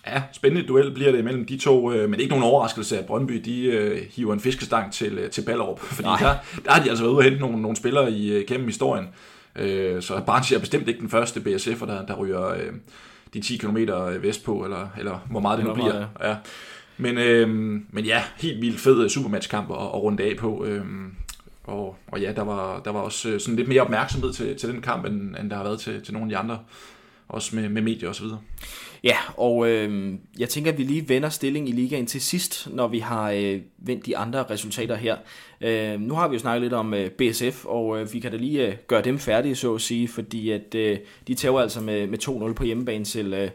Ja, 0.08 0.22
spændende 0.32 0.68
duel 0.68 0.92
bliver 0.92 1.12
det 1.12 1.24
mellem 1.24 1.46
de 1.46 1.58
to, 1.58 1.92
øh, 1.92 2.10
men 2.10 2.20
ikke 2.20 2.30
nogen 2.30 2.44
overraskelse, 2.44 3.00
at 3.00 3.06
Brøndby 3.06 3.42
de 3.46 3.66
øh, 3.66 4.02
hiver 4.16 4.34
en 4.34 4.40
fiskestang 4.40 4.94
til, 4.94 5.18
øh, 5.18 5.30
til 5.30 5.42
Ballerup, 5.42 5.80
fordi 5.80 6.10
der, 6.20 6.36
der 6.66 6.72
har 6.72 6.84
de 6.84 6.90
altså 6.90 7.04
været 7.04 7.14
ude 7.14 7.20
og 7.20 7.24
hente 7.24 7.40
nogle, 7.40 7.62
nogle 7.62 7.78
spillere 7.78 8.12
i, 8.12 8.32
øh, 8.32 8.46
gennem 8.48 8.68
historien. 8.68 9.08
Øh, 9.56 10.02
så 10.02 10.22
Barnes 10.26 10.52
er 10.52 10.60
bestemt 10.60 10.88
ikke 10.88 11.00
den 11.00 11.10
første 11.10 11.40
BSF'er, 11.40 11.86
der, 11.86 12.06
der 12.06 12.16
ryger 12.16 12.48
øh, 12.48 12.74
de 13.34 13.42
10 13.42 13.58
km 13.58 13.78
vestpå, 14.22 14.64
eller, 14.64 14.88
eller 15.00 15.26
hvor 15.30 15.40
meget 15.40 15.58
det 15.58 15.68
nu 15.68 15.74
bliver. 15.74 16.06
Ja. 16.24 16.36
Men, 16.98 17.18
øh, 17.18 17.50
men 17.90 18.06
ja, 18.06 18.24
helt 18.38 18.62
vildt 18.62 18.80
fed 18.80 19.10
supermatchkamp 19.10 19.72
at, 19.72 19.78
at 19.78 20.04
runde 20.04 20.24
af 20.24 20.38
på. 20.38 20.66
Øh, 20.66 20.86
og, 21.64 21.98
og 22.08 22.22
ja, 22.22 22.32
der 22.36 22.42
var, 22.42 22.80
der 22.80 22.92
var 22.92 23.00
også 23.00 23.30
øh, 23.30 23.40
sådan 23.40 23.56
lidt 23.56 23.68
mere 23.68 23.82
opmærksomhed 23.82 24.34
til, 24.34 24.58
til 24.58 24.70
den 24.70 24.82
kamp, 24.82 25.06
end, 25.06 25.36
end 25.40 25.50
der 25.50 25.56
har 25.56 25.64
været 25.64 25.80
til, 25.80 26.04
til 26.04 26.14
nogle 26.14 26.26
af 26.26 26.30
de 26.30 26.38
andre, 26.38 26.60
også 27.28 27.56
med, 27.56 27.70
med 27.70 27.82
medier 27.82 28.10
osv. 28.10 28.26
Ja, 29.04 29.18
og 29.38 29.70
øh, 29.70 30.14
jeg 30.40 30.50
tænker, 30.50 30.72
at 30.72 30.78
vi 30.78 30.84
lige 30.84 31.10
vender 31.10 31.30
stilling 31.30 31.70
i 31.70 31.72
ligaen 31.72 32.06
til 32.06 32.22
sidst, 32.22 32.68
når 32.72 32.88
vi 32.88 33.00
har 33.00 33.32
øh, 33.32 33.62
vendt 33.78 34.06
de 34.06 34.18
andre 34.18 34.44
resultater 34.44 34.96
her. 34.96 35.18
Øh, 35.62 36.00
nu 36.00 36.14
har 36.14 36.28
vi 36.28 36.34
jo 36.34 36.40
snakket 36.40 36.62
lidt 36.62 36.74
om 36.74 36.94
øh, 36.94 37.10
BSF, 37.10 37.66
og 37.66 38.00
øh, 38.00 38.14
vi 38.14 38.20
kan 38.20 38.32
da 38.32 38.38
lige 38.38 38.68
øh, 38.68 38.76
gøre 38.88 39.02
dem 39.02 39.20
færdige, 39.20 39.56
så 39.56 39.76
at 39.76 39.82
sige, 39.82 40.08
fordi 40.08 40.50
at 40.50 40.76
øh, 40.76 40.98
de 41.28 41.34
tæver 41.34 41.62
altså 41.62 41.82
med, 41.82 42.08
med 42.08 42.50
2-0 42.50 42.54
på 42.54 42.64
hjemmebane 42.64 43.06
til 43.06 43.34
øh, 43.34 43.50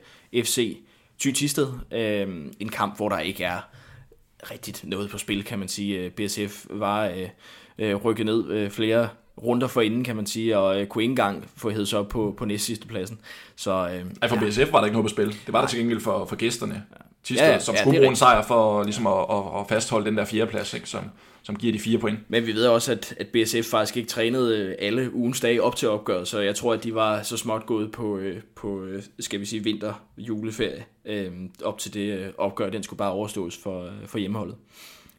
FC 0.45 0.77
Thy 1.21 1.49
Øh, 1.93 2.29
en 2.61 2.69
kamp, 2.69 2.97
hvor 2.97 3.09
der 3.09 3.19
ikke 3.19 3.45
er 3.45 3.61
rigtigt 4.51 4.85
noget 4.85 5.11
på 5.11 5.19
spil, 5.19 5.45
kan 5.45 5.59
man 5.59 5.69
sige. 5.69 5.99
Øh, 5.99 6.11
BSF 6.11 6.67
var 6.71 7.07
øh, 7.07 7.29
øh, 7.79 7.95
rykket 7.95 8.27
ned 8.27 8.51
øh, 8.51 8.71
flere 8.71 9.09
runder 9.43 9.67
for 9.67 9.81
inden, 9.81 10.05
kan 10.05 10.17
man 10.17 10.27
sige, 10.27 10.59
og 10.59 10.81
øh, 10.81 10.87
kunne 10.87 11.05
ikke 11.05 11.13
engang 11.13 11.51
få 11.57 11.71
hævet 11.71 11.89
sig 11.89 11.99
op 11.99 12.09
på, 12.09 12.35
på 12.37 12.45
næst 12.45 12.65
sidste 12.65 12.87
pladsen. 12.87 13.21
Så, 13.57 13.71
øh, 13.71 14.05
Ej, 14.23 14.29
for 14.29 14.37
ja. 14.37 14.49
BSF 14.49 14.73
var 14.73 14.79
der 14.79 14.85
ikke 14.85 14.99
noget 14.99 15.05
på 15.05 15.09
spil. 15.15 15.27
Det 15.47 15.53
var 15.53 15.61
der 15.61 15.69
til 15.69 15.79
gengæld 15.79 16.01
for, 16.01 16.25
for 16.25 16.37
gæsterne. 16.37 16.75
Ja. 16.75 17.05
Tister, 17.25 17.47
ja, 17.47 17.59
som 17.59 17.75
ja, 17.75 17.81
skulle 17.81 17.99
bruge 17.99 18.11
en 18.11 18.17
sejr 18.17 18.43
for 18.43 18.83
ligesom 18.83 19.07
at, 19.07 19.27
at, 19.31 19.61
at 19.61 19.69
fastholde 19.69 20.07
den 20.07 20.17
der 20.17 20.25
fjerdeplads, 20.25 20.75
ikke, 20.75 20.89
som, 20.89 21.05
som 21.43 21.57
giver 21.57 21.73
de 21.73 21.79
fire 21.79 21.99
point. 21.99 22.19
Men 22.29 22.47
vi 22.47 22.53
ved 22.53 22.67
også, 22.67 22.93
at, 22.93 23.15
at 23.19 23.27
BSF 23.27 23.71
faktisk 23.71 23.97
ikke 23.97 24.09
trænede 24.09 24.59
øh, 24.59 24.75
alle 24.79 25.15
ugens 25.15 25.41
dage 25.41 25.63
op 25.63 25.77
til 25.77 25.89
opgøret, 25.89 26.29
så 26.29 26.41
jeg 26.41 26.55
tror, 26.55 26.73
at 26.73 26.85
de 26.85 26.95
var 26.95 27.23
så 27.23 27.37
småt 27.37 27.67
gået 27.67 27.93
på, 27.93 28.19
øh, 28.19 28.41
på 28.55 28.83
øh, 28.85 29.03
skal 29.19 29.41
vi 29.41 29.45
sige, 29.45 29.65
vinter 29.65 30.05
juleferie 30.19 30.85
op 31.65 31.79
til 31.79 31.95
det 31.95 32.33
opgør. 32.39 32.71
Den 32.71 32.83
skulle 32.83 32.99
bare 32.99 33.13
overstås 33.13 33.57
for, 33.63 33.91
for 34.07 34.19
hjemmeholdet 34.19 34.57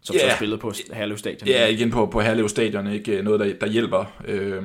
som 0.04 0.16
yeah. 0.16 0.32
så 0.32 0.36
spillet 0.36 0.60
på 0.60 0.74
Herlev 0.94 1.18
Stadion. 1.18 1.48
Ja, 1.48 1.68
igen 1.68 1.92
på, 1.92 2.06
på 2.06 2.22
Herlev 2.22 2.50
Stadion, 2.50 2.88
ikke 2.88 3.22
noget, 3.22 3.40
der, 3.40 3.54
der 3.62 3.68
hjælper 3.68 4.06
øh, 4.28 4.62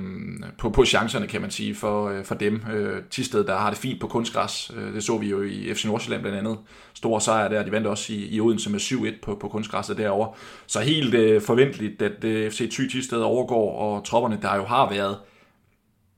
på, 0.58 0.70
på 0.70 0.84
chancerne, 0.84 1.26
kan 1.26 1.40
man 1.40 1.50
sige, 1.50 1.74
for, 1.74 2.08
øh, 2.08 2.24
for 2.24 2.34
dem. 2.34 2.60
Øh, 2.72 3.02
Tisted, 3.10 3.44
der 3.44 3.56
har 3.56 3.70
det 3.70 3.78
fint 3.78 4.00
på 4.00 4.06
kunstgræs, 4.06 4.70
øh, 4.76 4.94
det 4.94 5.04
så 5.04 5.18
vi 5.18 5.28
jo 5.28 5.42
i 5.42 5.74
FC 5.74 5.84
Nordsjælland 5.84 6.22
blandt 6.22 6.38
andet. 6.38 6.58
Stor 6.94 7.18
sejr 7.18 7.48
der, 7.48 7.64
de 7.64 7.72
vandt 7.72 7.86
også 7.86 8.12
i, 8.12 8.28
i 8.30 8.40
Odense 8.40 8.70
med 8.70 8.80
7-1 8.80 9.20
på, 9.22 9.34
på 9.40 9.48
kunstgræsset 9.48 9.96
derovre. 9.96 10.32
Så 10.66 10.80
helt 10.80 11.14
øh, 11.14 11.42
forventeligt, 11.42 12.02
at 12.02 12.24
øh, 12.24 12.50
FC 12.50 12.70
Thy 12.70 12.90
Tisted 12.90 13.18
overgår, 13.18 13.78
og 13.78 14.04
tropperne, 14.04 14.38
der 14.42 14.56
jo 14.56 14.64
har 14.64 14.90
været 14.90 15.16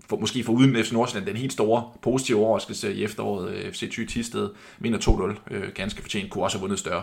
for, 0.08 0.16
måske 0.16 0.44
for 0.44 0.52
uden 0.52 0.84
FC 0.84 0.92
Nordsjælland, 0.92 1.26
den 1.26 1.36
helt 1.36 1.52
store 1.52 1.90
positive 2.02 2.38
overraskelse 2.38 2.94
i 2.94 3.04
efteråret. 3.04 3.50
Øh, 3.50 3.72
FC 3.72 3.90
Thy 3.90 4.06
Tisted 4.06 4.48
vinder 4.78 4.98
2-0, 4.98 5.54
øh, 5.54 5.72
ganske 5.74 6.02
fortjent, 6.02 6.30
kunne 6.30 6.44
også 6.44 6.58
have 6.58 6.62
vundet 6.62 6.78
større. 6.78 7.02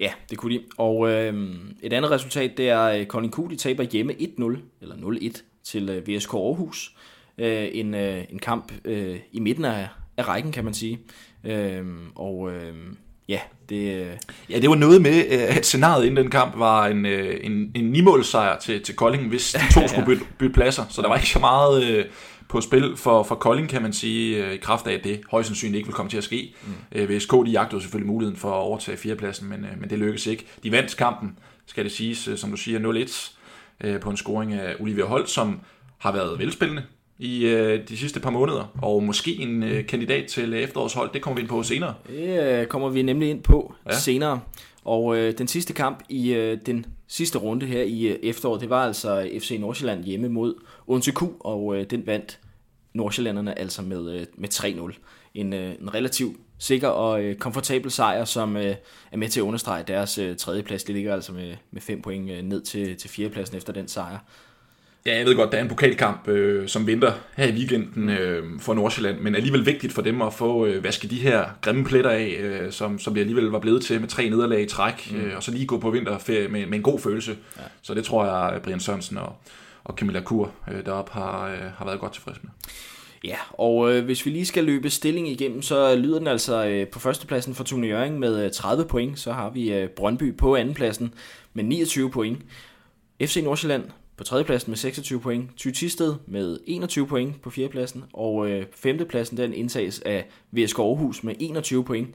Ja, 0.00 0.12
det 0.30 0.38
kunne 0.38 0.54
de. 0.54 0.60
Og 0.78 1.10
øh, 1.10 1.54
et 1.82 1.92
andet 1.92 2.10
resultat, 2.10 2.56
det 2.56 2.68
er 2.68 2.84
øh, 2.84 3.06
Kolding 3.06 3.34
Q, 3.34 3.50
de 3.50 3.56
taber 3.56 3.82
hjemme 3.82 4.12
1-0, 4.12 4.58
eller 4.82 4.94
0-1 4.94 5.42
til 5.64 5.90
øh, 5.90 6.08
VSK 6.08 6.34
Aarhus. 6.34 6.94
Øh, 7.38 7.68
en, 7.72 7.94
øh, 7.94 8.24
en 8.30 8.38
kamp 8.38 8.72
øh, 8.84 9.16
i 9.32 9.40
midten 9.40 9.64
af, 9.64 9.88
af 10.16 10.28
rækken, 10.28 10.52
kan 10.52 10.64
man 10.64 10.74
sige. 10.74 11.00
Øh, 11.44 11.84
og 12.14 12.52
øh, 12.52 12.74
ja, 13.28 13.40
det... 13.68 13.94
Øh... 13.94 14.16
Ja, 14.50 14.58
det 14.58 14.70
var 14.70 14.76
noget 14.76 15.02
med, 15.02 15.24
øh, 15.30 15.56
at 15.56 15.66
scenariet 15.66 16.06
inden 16.06 16.24
den 16.24 16.30
kamp 16.30 16.58
var 16.58 16.86
en, 16.86 17.06
øh, 17.06 17.40
en, 17.42 17.72
en 17.74 17.84
nimålsejr 17.84 18.58
til, 18.58 18.82
til 18.82 18.96
Kolding, 18.96 19.28
hvis 19.28 19.52
de 19.70 19.80
to 19.80 19.88
skulle 19.88 20.06
bytte, 20.06 20.24
bytte 20.38 20.54
pladser. 20.54 20.84
Så 20.90 21.02
der 21.02 21.08
var 21.08 21.16
ikke 21.16 21.28
så 21.28 21.38
meget... 21.38 21.84
Øh, 21.84 22.04
på 22.48 22.60
spil 22.60 22.96
for, 22.96 23.22
for 23.22 23.34
Kolding, 23.34 23.68
kan 23.68 23.82
man 23.82 23.92
sige, 23.92 24.46
øh, 24.46 24.52
i 24.52 24.56
kraft 24.56 24.86
af, 24.86 24.92
at 24.92 25.04
det 25.04 25.20
højst 25.30 25.46
sandsynligt 25.46 25.76
ikke 25.76 25.86
vil 25.86 25.94
komme 25.94 26.10
til 26.10 26.18
at 26.18 26.24
ske. 26.24 26.54
Mm. 26.66 26.72
Øh, 26.92 27.10
VSK, 27.10 27.32
de 27.32 27.50
jagtede 27.50 27.80
selvfølgelig 27.80 28.06
muligheden 28.06 28.38
for 28.38 28.48
at 28.48 28.62
overtage 28.62 28.96
fjerdepladsen, 28.96 29.48
men, 29.48 29.64
øh, 29.64 29.80
men 29.80 29.90
det 29.90 29.98
lykkedes 29.98 30.26
ikke. 30.26 30.46
De 30.62 30.72
vandt 30.72 30.96
kampen, 30.96 31.38
skal 31.66 31.84
det 31.84 31.92
siges, 31.92 32.28
som 32.36 32.50
du 32.50 32.56
siger, 32.56 32.78
0-1 33.88 33.98
på 33.98 34.10
en 34.10 34.16
scoring 34.16 34.52
af 34.52 34.74
Olivia 34.80 35.04
Holt, 35.04 35.30
som 35.30 35.60
har 35.98 36.12
været 36.12 36.38
velspillende 36.38 36.82
i 37.18 37.46
øh, 37.46 37.88
de 37.88 37.96
sidste 37.96 38.20
par 38.20 38.30
måneder, 38.30 38.72
og 38.82 39.02
måske 39.02 39.40
en 39.40 39.62
øh, 39.62 39.86
kandidat 39.86 40.26
til 40.26 40.54
efterårshold. 40.54 41.10
Det 41.12 41.22
kommer 41.22 41.34
vi 41.36 41.40
ind 41.40 41.48
på 41.48 41.62
senere. 41.62 41.94
Det 42.08 42.68
kommer 42.68 42.88
vi 42.88 43.02
nemlig 43.02 43.30
ind 43.30 43.42
på 43.42 43.74
ja. 43.86 43.98
senere. 43.98 44.40
Og 44.84 45.16
øh, 45.16 45.38
den 45.38 45.48
sidste 45.48 45.72
kamp 45.72 46.02
i 46.08 46.32
øh, 46.32 46.58
den 46.66 46.86
sidste 47.08 47.38
runde 47.38 47.66
her 47.66 47.82
i 47.82 48.06
øh, 48.06 48.18
efteråret, 48.22 48.60
det 48.60 48.70
var 48.70 48.86
altså 48.86 49.28
FC 49.38 49.56
Nordsjælland 49.60 50.04
hjemme 50.04 50.28
mod 50.28 50.54
Odense 50.86 51.12
Q, 51.12 51.22
og 51.40 51.76
øh, 51.76 51.90
den 51.90 52.06
vandt 52.06 52.38
Nordsjællanderne 52.94 53.58
altså 53.58 53.82
med, 53.82 54.12
øh, 54.12 54.26
med 54.34 54.48
3-0. 54.54 54.98
En, 55.34 55.52
øh, 55.52 55.74
en 55.80 55.94
relativt 55.94 56.36
sikker 56.58 56.88
og 56.88 57.22
øh, 57.22 57.36
komfortabel 57.36 57.90
sejr, 57.90 58.24
som 58.24 58.56
øh, 58.56 58.74
er 59.12 59.16
med 59.16 59.28
til 59.28 59.40
at 59.40 59.44
understrege 59.44 59.84
deres 59.86 60.18
øh, 60.18 60.36
tredje 60.36 60.62
plads. 60.62 60.84
Det 60.84 60.94
ligger 60.94 61.14
altså 61.14 61.32
med, 61.32 61.54
med 61.70 61.80
fem 61.80 62.02
point 62.02 62.30
øh, 62.30 62.42
ned 62.42 62.62
til, 62.62 62.96
til 62.96 63.10
fjerdepladsen 63.10 63.56
efter 63.56 63.72
den 63.72 63.88
sejr. 63.88 64.18
Ja, 65.06 65.16
jeg 65.16 65.26
ved 65.26 65.36
godt, 65.36 65.52
der 65.52 65.58
er 65.58 65.62
en 65.62 65.68
pokalkamp, 65.68 66.28
øh, 66.28 66.68
som 66.68 66.86
venter 66.86 67.12
her 67.36 67.46
i 67.46 67.52
weekenden 67.52 68.08
øh, 68.08 68.60
for 68.60 68.74
Nordsjælland, 68.74 69.20
men 69.20 69.34
alligevel 69.34 69.66
vigtigt 69.66 69.92
for 69.92 70.02
dem 70.02 70.22
at 70.22 70.34
få 70.34 70.66
øh, 70.66 70.84
vasket 70.84 71.10
de 71.10 71.16
her 71.16 71.44
grimme 71.60 71.84
pletter 71.84 72.10
af, 72.10 72.36
øh, 72.40 72.72
som, 72.72 72.98
som 72.98 73.14
det 73.14 73.20
alligevel 73.20 73.44
var 73.44 73.58
blevet 73.58 73.82
til 73.82 74.00
med 74.00 74.08
tre 74.08 74.30
nederlag 74.30 74.62
i 74.62 74.66
træk, 74.66 75.12
mm. 75.12 75.20
øh, 75.20 75.36
og 75.36 75.42
så 75.42 75.50
lige 75.50 75.66
gå 75.66 75.78
på 75.78 75.90
vinterferie 75.90 76.48
med, 76.48 76.66
med 76.66 76.78
en 76.78 76.82
god 76.82 76.98
følelse. 76.98 77.36
Ja. 77.56 77.62
Så 77.82 77.94
det 77.94 78.04
tror 78.04 78.24
jeg, 78.24 78.62
Brian 78.62 78.80
Sørensen 78.80 79.18
og, 79.18 79.32
og 79.84 79.94
Camilla 79.94 80.20
Kur 80.20 80.52
øh, 80.72 80.86
deroppe 80.86 81.12
har, 81.12 81.48
øh, 81.48 81.58
har 81.76 81.84
været 81.84 82.00
godt 82.00 82.12
tilfreds 82.12 82.42
med. 82.42 82.50
Ja, 83.24 83.36
og 83.50 83.94
øh, 83.94 84.04
hvis 84.04 84.26
vi 84.26 84.30
lige 84.30 84.46
skal 84.46 84.64
løbe 84.64 84.90
stilling 84.90 85.28
igennem, 85.28 85.62
så 85.62 85.96
lyder 85.96 86.18
den 86.18 86.26
altså 86.26 86.66
øh, 86.66 86.86
på 86.88 86.98
førstepladsen 86.98 87.54
for 87.54 87.64
Tune 87.64 87.86
Jørgen 87.86 88.18
med 88.18 88.44
øh, 88.44 88.50
30 88.50 88.84
point. 88.84 89.18
Så 89.18 89.32
har 89.32 89.50
vi 89.50 89.72
øh, 89.72 89.88
Brøndby 89.88 90.36
på 90.36 90.56
andenpladsen 90.56 91.14
med 91.54 91.64
29 91.64 92.10
point. 92.10 92.38
FC 93.20 93.40
Nordsjælland 93.44 93.84
på 94.16 94.24
tredjepladsen 94.24 94.70
med 94.70 94.76
26 94.76 95.20
point. 95.20 95.50
Thy 95.58 95.70
Tisted 95.70 96.14
med 96.26 96.58
21 96.66 97.06
point 97.06 97.42
på 97.42 97.50
fjerdepladsen. 97.50 98.04
Og 98.12 98.50
øh, 98.50 98.66
femtepladsen 98.76 99.36
den 99.36 99.54
indtages 99.54 100.00
af 100.00 100.28
VSK 100.52 100.78
Aarhus 100.78 101.24
med 101.24 101.34
21 101.40 101.84
point. 101.84 102.08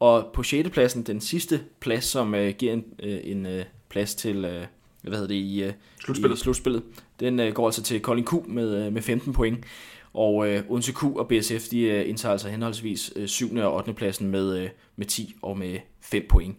Og 0.00 0.30
på 0.34 0.42
sjettepladsen, 0.42 1.02
den 1.02 1.20
sidste 1.20 1.60
plads, 1.80 2.04
som 2.04 2.34
øh, 2.34 2.54
giver 2.54 2.72
en, 2.72 2.84
øh, 3.02 3.20
en 3.24 3.46
øh, 3.46 3.64
plads 3.88 4.14
til 4.14 4.44
øh, 4.44 4.66
hvad 5.02 5.12
hedder 5.12 5.28
det, 5.28 5.34
i, 5.34 5.62
øh, 5.62 5.72
slutspillet. 6.00 6.36
i 6.36 6.40
slutspillet, 6.40 6.82
den 7.20 7.40
øh, 7.40 7.52
går 7.52 7.66
altså 7.66 7.82
til 7.82 8.00
Kolding 8.00 8.28
Q 8.28 8.32
med, 8.46 8.86
øh, 8.86 8.92
med 8.92 9.02
15 9.02 9.32
point. 9.32 9.64
Og 10.12 10.48
øh, 10.48 10.62
Odense 10.68 10.92
Q 10.92 11.04
og 11.04 11.28
BSF, 11.28 11.68
de 11.68 11.80
øh, 11.80 12.08
indtager 12.08 12.32
altså 12.32 12.48
henholdsvis 12.48 13.12
øh, 13.16 13.28
7. 13.28 13.56
og 13.56 13.74
8. 13.74 13.92
pladsen 13.92 14.30
med, 14.30 14.58
øh, 14.58 14.68
med 14.96 15.06
10 15.06 15.34
og 15.42 15.58
med 15.58 15.78
5 16.00 16.26
point. 16.28 16.58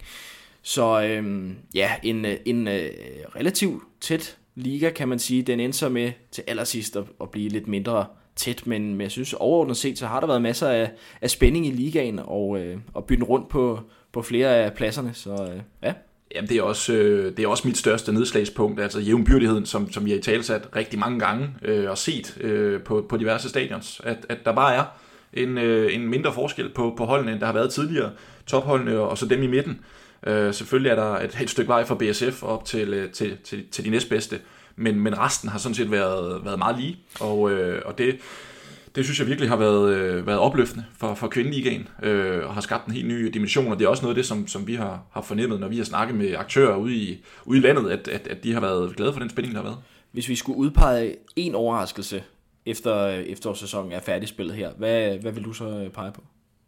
Så 0.62 1.02
øh, 1.02 1.52
ja, 1.76 1.92
en, 2.04 2.26
øh, 2.26 2.38
en 2.46 2.68
øh, 2.68 2.90
relativt 3.36 3.84
tæt 4.02 4.38
liga, 4.58 4.90
kan 4.90 5.08
man 5.08 5.20
sige. 5.20 5.42
Den 5.42 5.60
endte 5.60 5.78
så 5.78 5.90
med 5.90 6.12
til 6.32 6.44
allersidst 6.48 6.96
at, 6.96 7.04
at 7.22 7.30
blive 7.30 7.50
lidt 7.50 7.68
mindre 7.68 8.06
tæt, 8.36 8.68
men, 8.68 8.90
men 8.90 9.02
jeg 9.02 9.12
synes 9.12 9.34
overordnet 9.34 9.78
set, 9.78 9.98
så 9.98 10.08
har 10.08 10.20
der 10.20 10.28
været 10.28 10.42
masser 10.42 10.70
af, 10.70 10.92
af 11.22 11.30
spænding 11.30 11.68
i 11.68 11.72
ligaen, 11.72 12.20
og, 12.24 12.60
øh, 12.60 12.78
og 12.94 13.06
bytte 13.06 13.24
rundt 13.24 13.50
på, 13.50 13.80
på 14.12 14.22
flere 14.22 14.56
af 14.56 14.74
pladserne, 14.74 15.14
så 15.14 15.32
øh, 15.32 15.62
ja. 15.84 15.94
Jamen, 16.36 16.50
det 16.50 16.58
er, 16.58 16.62
også, 16.62 16.94
øh, 16.94 17.38
det 17.38 17.46
er 17.46 17.48
også 17.48 17.68
mit 17.68 17.78
største 17.78 18.14
nedslagspunkt, 18.14 18.82
altså 18.82 19.00
jævnbyrdigheden, 19.00 19.66
som, 19.66 19.92
som 19.92 20.06
vi 20.06 20.12
har 20.12 20.18
i 20.18 20.22
talsat 20.22 20.70
rigtig 20.76 21.00
mange 21.00 21.20
gange 21.20 21.50
øh, 21.62 21.90
og 21.90 21.98
set 21.98 22.38
øh, 22.42 22.82
på, 22.82 23.06
på 23.10 23.18
diverse 23.18 23.50
stadions, 23.50 24.02
at, 24.04 24.18
at 24.30 24.38
der 24.46 24.56
bare 24.56 24.76
er 24.76 24.84
en, 25.34 25.58
øh, 25.58 25.96
en 25.96 26.08
mindre 26.08 26.34
forskel 26.34 26.70
på, 26.70 26.94
på 26.98 27.06
holdene, 27.06 27.32
end 27.32 27.40
der 27.40 27.46
har 27.46 27.54
været 27.54 27.72
tidligere, 27.72 28.12
topholdene 28.48 29.00
og 29.00 29.18
så 29.18 29.26
dem 29.26 29.44
i 29.44 29.48
midten. 29.48 29.72
Øh, 29.72 29.78
Øh, 30.28 30.54
selvfølgelig 30.54 30.90
er 30.90 30.96
der 30.96 31.20
et, 31.20 31.38
et 31.42 31.50
stykke 31.50 31.70
vej 31.70 31.86
fra 31.86 31.96
BSF 31.96 32.44
op 32.44 32.66
til, 32.66 32.94
øh, 32.94 33.12
til, 33.12 33.38
til, 33.44 33.66
til 33.72 33.86
de 33.86 33.90
næstbedste, 33.90 34.40
men, 34.76 35.00
men 35.00 35.18
resten 35.18 35.50
har 35.50 35.60
sådan 35.60 35.76
set 35.76 35.92
været, 35.92 36.46
været 36.46 36.60
meget 36.60 36.80
lige, 36.80 36.98
og, 37.20 37.52
øh, 37.52 37.82
og 37.86 37.98
det, 37.98 38.18
det 38.96 39.06
synes 39.06 39.20
jeg 39.20 39.28
virkelig 39.28 39.50
har 39.50 39.56
været, 39.56 39.96
øh, 39.96 40.28
været 40.28 40.40
opløftende 40.40 40.86
for, 40.98 41.14
for 41.14 41.28
kvindeligaen, 41.28 41.88
øh, 42.04 42.46
og 42.46 42.54
har 42.54 42.62
skabt 42.62 42.88
en 42.88 42.94
helt 42.94 43.08
ny 43.08 43.26
dimension, 43.26 43.72
og 43.72 43.80
det 43.80 43.86
er 43.86 43.90
også 43.90 44.04
noget 44.04 44.16
af 44.16 44.20
det, 44.20 44.26
som, 44.26 44.48
som 44.48 44.68
vi 44.68 44.76
har, 44.76 45.04
har 45.12 45.22
fornemmet, 45.22 45.60
når 45.60 45.68
vi 45.68 45.78
har 45.78 45.84
snakket 45.84 46.18
med 46.18 46.36
aktører 46.36 46.76
ude 46.76 46.96
i, 46.96 47.24
ude 47.46 47.60
i 47.60 47.62
landet, 47.62 47.90
at, 47.90 48.08
at, 48.08 48.28
at 48.28 48.44
de 48.44 48.54
har 48.54 48.62
været 48.62 48.96
glade 48.96 49.14
for 49.14 49.20
den 49.20 49.30
spænding, 49.30 49.56
der 49.56 49.62
har 49.62 49.70
været. 49.70 49.82
Hvis 50.12 50.30
vi 50.30 50.36
skulle 50.36 50.58
udpege 50.58 51.16
en 51.36 51.56
overraskelse 51.56 52.24
efter 52.66 52.98
øh, 52.98 53.20
efterårssæsonen 53.20 53.92
er 53.92 54.00
færdigspillet 54.00 54.56
her, 54.56 54.72
hvad, 54.78 55.18
hvad 55.18 55.32
vil 55.32 55.44
du 55.44 55.54
så 55.54 55.70
øh, 55.70 55.90
pege 55.90 56.12
på? 56.12 56.22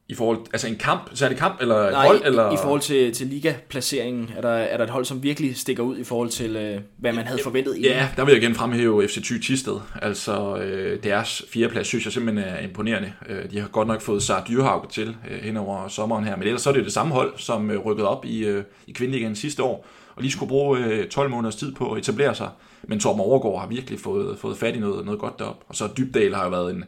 I 0.09 0.15
forhold, 0.15 0.39
altså 0.53 0.67
en 0.67 0.75
kamp, 0.75 1.09
så 1.13 1.25
er 1.25 1.29
det 1.29 1.37
kamp 1.37 1.61
eller 1.61 1.75
et 1.75 1.91
Nej, 1.91 2.05
hold? 2.07 2.21
Eller? 2.25 2.51
i 2.51 2.57
forhold 2.61 2.81
til, 2.81 3.13
til 3.13 3.27
ligaplaceringen, 3.27 4.29
er 4.37 4.41
der, 4.41 4.49
er 4.49 4.77
der 4.77 4.83
et 4.83 4.89
hold, 4.89 5.05
som 5.05 5.23
virkelig 5.23 5.57
stikker 5.57 5.83
ud 5.83 5.97
i 5.97 6.03
forhold 6.03 6.29
til, 6.29 6.55
øh, 6.55 6.81
hvad 6.97 7.13
man 7.13 7.25
havde 7.25 7.39
forventet? 7.43 7.77
Ja, 7.81 7.97
ja, 7.97 8.09
der 8.15 8.25
vil 8.25 8.33
jeg 8.33 8.43
igen 8.43 8.55
fremhæve 8.55 9.07
FC 9.07 9.23
Thy 9.23 9.41
Tisted. 9.41 9.75
Altså 10.01 10.57
øh, 10.57 11.03
deres 11.03 11.43
fjerdeplads 11.53 11.87
synes 11.87 12.05
jeg 12.05 12.13
simpelthen 12.13 12.45
er 12.47 12.59
imponerende. 12.59 13.13
Øh, 13.29 13.51
de 13.51 13.59
har 13.59 13.67
godt 13.67 13.87
nok 13.87 14.01
fået 14.01 14.23
Sara 14.23 14.43
Dyrhaug 14.47 14.89
til 14.89 15.15
øh, 15.31 15.41
hen 15.41 15.57
over 15.57 15.87
sommeren 15.87 16.23
her, 16.23 16.35
men 16.35 16.47
ellers 16.47 16.61
så 16.61 16.69
er 16.69 16.73
det 16.73 16.85
det 16.85 16.93
samme 16.93 17.13
hold, 17.13 17.33
som 17.37 17.71
øh, 17.71 17.79
rykkede 17.79 18.07
op 18.07 18.25
i, 18.25 18.45
øh, 18.45 18.63
i 18.87 18.91
kvindeligaen 18.91 19.35
sidste 19.35 19.63
år, 19.63 19.85
og 20.15 20.21
lige 20.21 20.31
skulle 20.31 20.49
bruge 20.49 20.79
øh, 20.79 21.07
12 21.07 21.29
måneders 21.29 21.55
tid 21.55 21.75
på 21.75 21.91
at 21.91 21.99
etablere 21.99 22.35
sig. 22.35 22.49
Men 22.83 22.99
Torben 22.99 23.21
Overgaard 23.21 23.59
har 23.59 23.67
virkelig 23.67 23.99
fået, 23.99 24.39
fået 24.39 24.57
fat 24.57 24.75
i 24.75 24.79
noget, 24.79 25.05
noget 25.05 25.19
godt 25.19 25.39
derop. 25.39 25.63
Og 25.67 25.75
så 25.75 25.89
Dybdal 25.97 26.35
har 26.35 26.43
jo 26.43 26.49
været 26.49 26.73
en, 26.73 26.83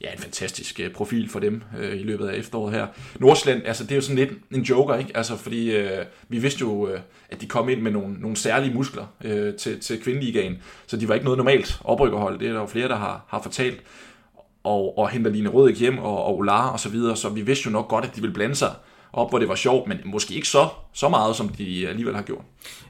ja, 0.00 0.12
en 0.12 0.18
fantastisk 0.18 0.80
øh, 0.80 0.90
profil 0.90 1.28
for 1.28 1.40
dem 1.40 1.62
øh, 1.78 2.00
i 2.00 2.02
løbet 2.02 2.28
af 2.28 2.36
efteråret 2.38 2.74
her. 2.74 2.86
Nordsjælland, 3.18 3.66
altså 3.66 3.84
det 3.84 3.92
er 3.92 3.96
jo 3.96 4.02
sådan 4.02 4.16
lidt 4.16 4.30
en 4.50 4.62
joker, 4.62 4.94
ikke? 4.94 5.16
Altså 5.16 5.36
fordi 5.36 5.70
øh, 5.76 6.04
vi 6.28 6.38
vidste 6.38 6.60
jo, 6.60 6.88
øh, 6.88 7.00
at 7.28 7.40
de 7.40 7.46
kom 7.46 7.68
ind 7.68 7.80
med 7.80 7.90
nogle, 7.90 8.14
nogle 8.20 8.36
særlige 8.36 8.74
muskler 8.74 9.04
øh, 9.24 9.54
til, 9.54 9.80
til 9.80 10.02
kvindeligaen, 10.02 10.62
så 10.86 10.96
de 10.96 11.08
var 11.08 11.14
ikke 11.14 11.24
noget 11.24 11.38
normalt 11.38 11.80
oprykkerhold. 11.84 12.38
Det 12.38 12.48
er 12.48 12.52
der 12.52 12.60
jo 12.60 12.66
flere, 12.66 12.88
der 12.88 12.96
har, 12.96 13.24
har 13.28 13.42
fortalt. 13.42 13.82
Og, 14.64 14.98
og 14.98 15.08
henter 15.08 15.30
Line 15.30 15.48
Rødek 15.48 15.78
hjem 15.78 15.98
og, 15.98 16.24
og 16.24 16.36
Olar 16.38 16.68
og 16.68 16.80
så 16.80 16.88
videre, 16.88 17.16
så 17.16 17.28
vi 17.28 17.40
vidste 17.40 17.66
jo 17.66 17.70
nok 17.70 17.88
godt, 17.88 18.04
at 18.04 18.16
de 18.16 18.20
ville 18.20 18.34
blande 18.34 18.54
sig 18.54 18.74
op, 19.12 19.30
hvor 19.30 19.38
det 19.38 19.48
var 19.48 19.54
sjovt, 19.54 19.88
men 19.88 20.00
måske 20.04 20.34
ikke 20.34 20.48
så, 20.48 20.68
så 20.92 21.08
meget, 21.08 21.36
som 21.36 21.48
de 21.48 21.88
alligevel 21.88 22.14
har 22.14 22.22
gjort. 22.22 22.44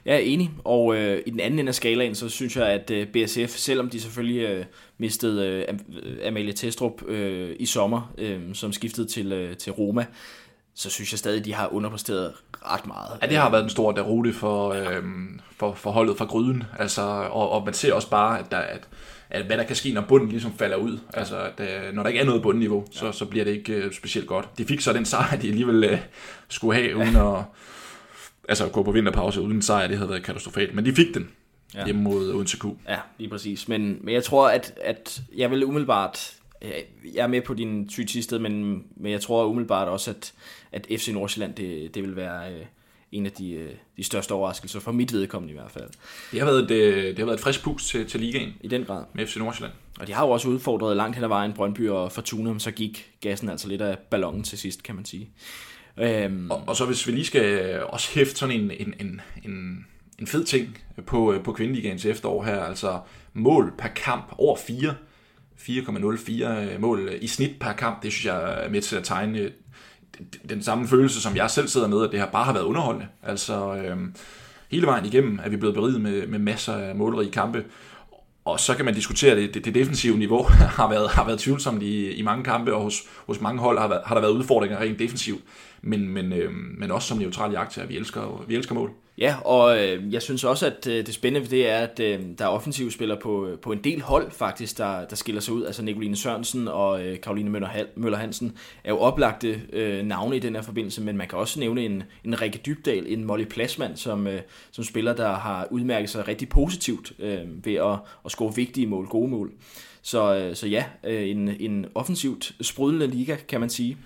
Jeg 0.05 0.15
er 0.15 0.19
enig, 0.19 0.51
og 0.63 0.95
øh, 0.95 1.21
i 1.25 1.29
den 1.29 1.39
anden 1.39 1.59
ende 1.59 1.69
af 1.69 1.75
skalaen, 1.75 2.15
så 2.15 2.29
synes 2.29 2.57
jeg, 2.57 2.67
at 2.67 2.91
øh, 2.91 3.07
BSF, 3.07 3.57
selvom 3.57 3.89
de 3.89 4.01
selvfølgelig 4.01 4.41
øh, 4.41 4.65
mistede 4.97 5.65
øh, 5.69 6.27
Amalie 6.27 6.53
Testrup 6.53 7.07
øh, 7.07 7.55
i 7.59 7.65
sommer, 7.65 8.13
øh, 8.17 8.39
som 8.53 8.73
skiftede 8.73 9.07
til, 9.07 9.31
øh, 9.31 9.57
til 9.57 9.71
Roma, 9.71 10.05
så 10.75 10.89
synes 10.89 11.11
jeg 11.11 11.19
stadig, 11.19 11.39
at 11.39 11.45
de 11.45 11.53
har 11.53 11.73
underpræsteret 11.73 12.33
ret 12.53 12.87
meget. 12.87 13.19
Ja, 13.21 13.27
det 13.27 13.37
har 13.37 13.51
været 13.51 13.63
en 13.63 13.69
stor 13.69 13.91
derute 13.91 14.33
for, 14.33 14.69
øh, 14.69 15.03
for, 15.57 15.73
for 15.73 15.91
holdet 15.91 16.17
fra 16.17 16.25
Gryden, 16.25 16.63
altså, 16.79 17.01
og, 17.31 17.49
og 17.49 17.65
man 17.65 17.73
ser 17.73 17.93
også 17.93 18.09
bare, 18.09 18.39
at 18.39 18.51
der, 18.51 18.57
at 18.57 18.87
at 19.29 19.45
hvad 19.45 19.57
der 19.57 19.63
kan 19.63 19.75
ske, 19.75 19.93
når 19.93 20.01
bunden 20.01 20.29
ligesom 20.29 20.53
falder 20.57 20.77
ud. 20.77 20.99
Altså, 21.13 21.37
at, 21.37 21.59
øh, 21.59 21.93
når 21.93 22.03
der 22.03 22.09
ikke 22.09 22.19
er 22.19 22.25
noget 22.25 22.41
bundniveau, 22.41 22.85
ja. 22.93 22.99
så, 22.99 23.11
så 23.11 23.25
bliver 23.25 23.45
det 23.45 23.51
ikke 23.51 23.73
øh, 23.73 23.93
specielt 23.93 24.27
godt. 24.27 24.57
De 24.57 24.65
fik 24.65 24.81
så 24.81 24.93
den 24.93 25.05
sejr, 25.05 25.37
de 25.37 25.47
alligevel 25.47 25.83
øh, 25.83 25.99
skulle 26.49 26.75
have, 26.75 26.95
uden 26.95 27.15
at 27.15 27.43
altså, 28.49 28.67
gå 28.67 28.83
på 28.83 28.91
vinterpause 28.91 29.41
uden 29.41 29.61
sejr. 29.61 29.87
Det 29.87 29.97
havde 29.97 30.09
været 30.09 30.23
katastrofalt, 30.23 30.75
men 30.75 30.85
de 30.85 30.93
fik 30.93 31.13
den 31.13 31.29
ja. 31.75 31.85
hjemme 31.85 32.01
mod 32.01 32.33
Odense 32.33 32.57
Q. 32.57 32.65
Ja, 32.89 32.97
lige 33.17 33.29
præcis. 33.29 33.67
Men, 33.67 33.99
men 34.01 34.13
jeg 34.13 34.23
tror, 34.23 34.49
at, 34.49 34.73
at 34.81 35.21
jeg 35.35 35.51
vil 35.51 35.65
umiddelbart... 35.65 36.33
Jeg 37.13 37.23
er 37.23 37.27
med 37.27 37.41
på 37.41 37.53
din 37.53 37.87
tytisted, 37.87 38.39
men, 38.39 38.83
men 38.95 39.11
jeg 39.11 39.21
tror 39.21 39.45
umiddelbart 39.45 39.87
også, 39.87 40.11
at, 40.11 40.33
at 40.71 40.87
FC 40.99 41.09
Nordsjælland, 41.13 41.53
det, 41.53 41.95
det 41.95 42.03
vil 42.03 42.15
være... 42.15 42.53
Øh, 42.53 42.65
en 43.11 43.25
af 43.25 43.31
de, 43.31 43.51
øh, 43.51 43.71
de 43.97 44.03
største 44.03 44.31
overraskelser, 44.31 44.79
for 44.79 44.91
mit 44.91 45.13
vedkommende 45.13 45.53
i 45.53 45.57
hvert 45.57 45.71
fald. 45.71 45.89
Det 46.31 46.39
har 46.39 46.45
været 46.45 46.63
et, 46.63 46.71
øh, 46.71 47.07
det 47.07 47.19
har 47.19 47.25
været 47.25 47.37
et 47.37 47.43
frisk 47.43 47.63
pus 47.63 47.87
til, 47.87 48.09
til 48.09 48.19
ligaen. 48.19 48.53
I 48.61 48.67
den 48.67 48.83
grad. 48.83 49.03
Med 49.13 49.27
FC 49.27 49.37
Nordsjælland. 49.37 49.73
Og 49.99 50.07
de 50.07 50.13
har 50.13 50.25
jo 50.25 50.31
også 50.31 50.47
udfordret 50.47 50.97
langt 50.97 51.15
hen 51.15 51.23
ad 51.23 51.29
vejen 51.29 51.53
Brøndby 51.53 51.89
og 51.89 52.11
Fortuna, 52.11 52.49
men 52.49 52.59
så 52.59 52.71
gik 52.71 53.11
gassen 53.21 53.49
altså 53.49 53.67
lidt 53.67 53.81
af 53.81 53.97
ballonen 53.99 54.43
til 54.43 54.57
sidst, 54.57 54.83
kan 54.83 54.95
man 54.95 55.05
sige. 55.05 55.29
Øhm. 55.97 56.51
Og, 56.51 56.63
og 56.67 56.75
så 56.75 56.85
hvis 56.85 57.07
vi 57.07 57.11
lige 57.11 57.25
skal 57.25 57.79
også 57.83 58.11
hæfte 58.13 58.35
sådan 58.35 58.61
en, 58.61 58.71
en, 58.71 58.93
en, 58.99 59.21
en, 59.43 59.85
en 60.19 60.27
fed 60.27 60.43
ting 60.43 60.77
på, 61.05 61.33
øh, 61.33 61.43
på 61.43 61.53
kvindeligaens 61.53 62.05
efterår 62.05 62.43
her, 62.43 62.59
altså 62.59 62.99
mål 63.33 63.73
per 63.77 63.87
kamp 63.87 64.33
over 64.37 64.57
4, 64.57 64.95
4,04 66.75 66.79
mål 66.79 67.09
i 67.21 67.27
snit 67.27 67.59
per 67.59 67.73
kamp, 67.73 68.03
det 68.03 68.11
synes 68.11 68.25
jeg 68.25 68.65
er 68.65 68.69
med 68.69 68.81
til 68.81 68.95
at 68.95 69.03
tegne 69.03 69.51
den 70.49 70.63
samme 70.63 70.87
følelse, 70.87 71.21
som 71.21 71.35
jeg 71.35 71.49
selv 71.49 71.67
sidder 71.67 71.87
med, 71.87 72.03
at 72.03 72.11
det 72.11 72.19
her 72.19 72.27
bare 72.27 72.43
har 72.43 72.53
været 72.53 72.63
underholdende. 72.63 73.07
Altså 73.23 73.75
øh, 73.75 73.97
hele 74.71 74.87
vejen 74.87 75.05
igennem 75.05 75.39
er 75.43 75.49
vi 75.49 75.57
blevet 75.57 75.75
beriget 75.75 76.01
med, 76.01 76.27
med 76.27 76.39
masser 76.39 76.73
af 76.73 76.95
målrige 76.95 77.31
kampe, 77.31 77.63
og 78.45 78.59
så 78.59 78.75
kan 78.75 78.85
man 78.85 78.93
diskutere, 78.93 79.35
det, 79.35 79.53
det, 79.53 79.65
det 79.65 79.75
defensive 79.75 80.17
niveau 80.17 80.43
har 80.79 80.89
været, 80.89 81.09
har 81.09 81.25
været 81.25 81.39
tvivlsomt 81.39 81.83
i, 81.83 82.11
i 82.11 82.21
mange 82.21 82.43
kampe, 82.43 82.73
og 82.73 82.81
hos, 82.81 83.03
hos 83.27 83.41
mange 83.41 83.61
hold 83.61 83.79
har, 83.79 83.87
været, 83.87 84.01
har 84.05 84.15
der 84.15 84.21
været 84.21 84.31
udfordringer 84.31 84.79
rent 84.79 84.99
defensivt, 84.99 85.41
men, 85.87 86.09
men, 86.09 86.33
øh, 86.33 86.51
men 86.77 86.91
også 86.91 87.07
som 87.07 87.17
neutral 87.17 87.51
jagt, 87.51 87.89
vi 87.89 87.97
elsker, 87.97 88.45
vi 88.47 88.55
elsker 88.55 88.75
mål. 88.75 88.91
Ja, 89.17 89.35
og 89.45 89.83
øh, 89.83 90.13
jeg 90.13 90.21
synes 90.21 90.43
også, 90.43 90.65
at 90.65 90.87
øh, 90.87 91.05
det 91.05 91.13
spændende 91.13 91.41
ved 91.45 91.49
det 91.49 91.69
er, 91.69 91.77
at 91.77 91.99
øh, 91.99 92.19
der 92.37 92.45
er 92.45 92.49
offensive 92.49 92.91
spillere 92.91 93.19
på, 93.19 93.47
øh, 93.47 93.59
på 93.59 93.71
en 93.71 93.83
del 93.83 94.01
hold 94.01 94.31
faktisk, 94.31 94.77
der, 94.77 95.05
der 95.05 95.15
skiller 95.15 95.41
sig 95.41 95.53
ud. 95.53 95.65
Altså 95.65 95.83
Nicoline 95.83 96.15
Sørensen 96.15 96.67
og 96.67 97.05
øh, 97.05 97.21
Karoline 97.21 97.49
Møller 97.95 98.17
Hansen 98.17 98.57
er 98.83 98.89
jo 98.89 98.97
oplagte 98.97 99.61
øh, 99.73 100.05
navne 100.05 100.35
i 100.35 100.39
den 100.39 100.55
her 100.55 100.61
forbindelse, 100.61 101.01
men 101.01 101.17
man 101.17 101.27
kan 101.27 101.37
også 101.39 101.59
nævne 101.59 101.81
en, 101.85 102.03
en 102.23 102.41
Rikke 102.41 102.61
Dybdal, 102.65 103.05
en 103.07 103.23
Molly 103.23 103.45
Plasmand, 103.45 103.95
som, 103.95 104.27
øh, 104.27 104.41
som 104.71 104.83
spiller, 104.83 105.15
der 105.15 105.33
har 105.33 105.67
udmærket 105.71 106.09
sig 106.09 106.27
rigtig 106.27 106.49
positivt 106.49 107.13
øh, 107.19 107.65
ved 107.65 107.73
at, 107.73 107.99
at 108.25 108.31
score 108.31 108.55
vigtige 108.55 108.87
mål, 108.87 109.07
gode 109.07 109.29
mål. 109.29 109.51
Så, 110.01 110.35
øh, 110.35 110.55
så 110.55 110.67
ja, 110.67 110.85
øh, 111.03 111.29
en, 111.29 111.49
en 111.59 111.85
offensivt 111.95 112.55
sprudlende 112.61 113.07
liga, 113.07 113.35
kan 113.47 113.59
man 113.59 113.69
sige. 113.69 113.97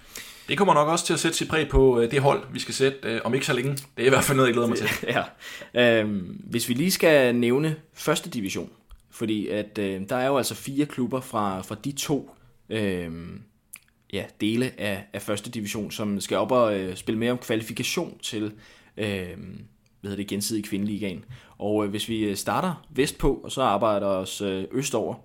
Det 0.52 0.58
kommer 0.58 0.74
nok 0.74 0.88
også 0.88 1.06
til 1.06 1.14
at 1.14 1.20
sætte 1.20 1.38
sit 1.38 1.50
præg 1.50 1.70
på 1.70 2.00
øh, 2.00 2.12
det 2.12 2.22
hold, 2.22 2.44
vi 2.54 2.60
skal 2.60 2.74
sætte 2.74 2.98
øh, 3.04 3.22
om 3.24 3.34
ikke 3.34 3.46
så 3.46 3.54
længe. 3.54 3.72
Det 3.72 3.84
er 3.98 4.06
i 4.06 4.10
hvert 4.10 4.24
fald 4.24 4.36
noget, 4.36 4.48
jeg 4.48 4.54
glæder 4.54 4.68
mig 4.68 4.78
til. 4.78 4.90
ja. 5.76 6.00
øhm, 6.00 6.42
hvis 6.44 6.70
vi 6.70 6.74
lige 6.74 6.92
skal 6.92 7.36
nævne 7.36 7.76
første 7.94 8.30
division, 8.30 8.70
fordi 9.12 9.48
at, 9.48 9.78
øh, 9.78 10.02
der 10.10 10.16
er 10.16 10.28
jo 10.28 10.38
altså 10.38 10.56
fire 10.56 10.86
klubber 10.86 11.22
fra, 11.22 11.62
fra 11.62 11.76
de 11.84 11.92
to 11.92 12.36
øh, 12.70 13.12
ja, 14.14 14.24
dele 14.42 14.72
af, 14.78 15.04
af 15.14 15.22
første 15.22 15.52
division, 15.52 15.92
som 15.92 16.22
skal 16.22 16.38
op 16.38 16.52
og 16.52 16.80
øh, 16.80 16.96
spille 16.96 17.20
mere 17.20 17.32
om 17.32 17.38
kvalifikation 17.38 18.20
til, 18.20 18.52
øh, 18.98 19.38
hvad 20.02 20.12
hedder 20.12 20.24
det, 20.24 20.30
gensidige 20.30 20.64
kvindeligaen. 20.64 21.26
Og 21.58 21.86
øh, 21.86 21.90
hvis 21.90 22.10
vi 22.10 22.24
øh, 22.24 22.36
starter 22.36 22.86
vestpå, 22.90 23.42
og 23.44 23.52
så 23.52 23.62
arbejder 23.62 24.08
os 24.08 24.42
øh, 24.42 24.64
østover, 24.72 25.16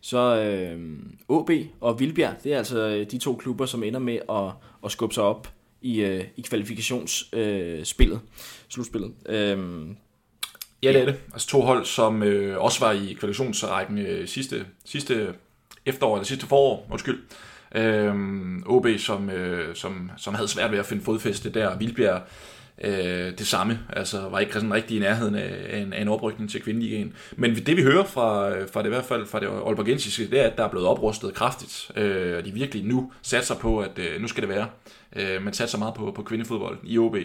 så 0.00 0.40
øh, 0.40 0.98
AB 1.30 1.50
og 1.80 2.00
Vilbjerg, 2.00 2.34
det 2.44 2.52
er 2.52 2.58
altså 2.58 2.88
øh, 2.88 3.10
de 3.10 3.18
to 3.18 3.36
klubber, 3.36 3.66
som 3.66 3.82
ender 3.82 4.00
med 4.00 4.18
at, 4.30 4.50
at 4.84 4.92
skubbe 4.92 5.14
sig 5.14 5.24
op 5.24 5.52
i, 5.82 6.00
øh, 6.00 6.24
i 6.36 6.40
kvalifikationsspillet, 6.40 8.14
øh, 8.14 8.20
slutspillet. 8.68 9.12
Øh, 9.28 9.86
Ja, 10.82 10.92
det 10.92 11.00
er 11.00 11.04
det. 11.04 11.20
Altså 11.32 11.48
to 11.48 11.60
hold, 11.60 11.84
som 11.84 12.22
øh, 12.22 12.58
også 12.58 12.80
var 12.80 12.92
i 12.92 12.98
kvalifikationsrækken 12.98 13.98
øh, 13.98 14.28
sidste, 14.28 14.66
sidste 14.84 15.34
efterår, 15.86 16.14
eller 16.16 16.24
sidste 16.24 16.46
forår, 16.46 16.86
undskyld. 16.90 17.18
Øhm, 17.74 18.62
OB, 18.66 18.86
som, 18.98 19.30
øh, 19.30 19.74
som, 19.74 20.10
som 20.16 20.34
havde 20.34 20.48
svært 20.48 20.72
ved 20.72 20.78
at 20.78 20.86
finde 20.86 21.04
fodfæste 21.04 21.50
der, 21.50 21.78
Vildbjerg 21.78 22.22
øh, 22.84 23.38
det 23.38 23.46
samme, 23.46 23.78
altså 23.92 24.28
var 24.28 24.38
ikke 24.38 24.52
sådan 24.52 24.74
rigtig 24.74 24.96
i 24.96 25.00
nærheden 25.00 25.34
af, 25.34 25.80
en, 25.80 25.92
af 25.92 26.02
en 26.02 26.08
oprykning 26.08 26.50
til 26.50 26.62
kvindeligaen. 26.62 27.12
Men 27.36 27.54
det 27.54 27.76
vi 27.76 27.82
hører 27.82 28.04
fra, 28.04 28.50
fra 28.64 28.80
det 28.80 28.86
i 28.86 28.88
hvert 28.88 29.04
fald 29.04 29.26
fra 29.26 29.40
det 29.40 29.46
Aalborgensiske, 29.46 30.30
det 30.30 30.40
er, 30.40 30.46
at 30.46 30.58
der 30.58 30.64
er 30.64 30.68
blevet 30.68 30.86
oprustet 30.86 31.34
kraftigt, 31.34 31.90
øh, 31.96 32.38
og 32.38 32.44
de 32.44 32.52
virkelig 32.52 32.84
nu 32.84 33.12
satser 33.22 33.54
på, 33.54 33.78
at 33.78 33.98
øh, 33.98 34.20
nu 34.20 34.28
skal 34.28 34.42
det 34.42 34.48
være. 34.48 34.66
Øh, 35.16 35.42
man 35.42 35.52
satser 35.52 35.78
meget 35.78 35.94
på, 35.94 36.12
på 36.16 36.22
kvindefodbold 36.22 36.78
i 36.84 36.98
OB. 36.98 37.16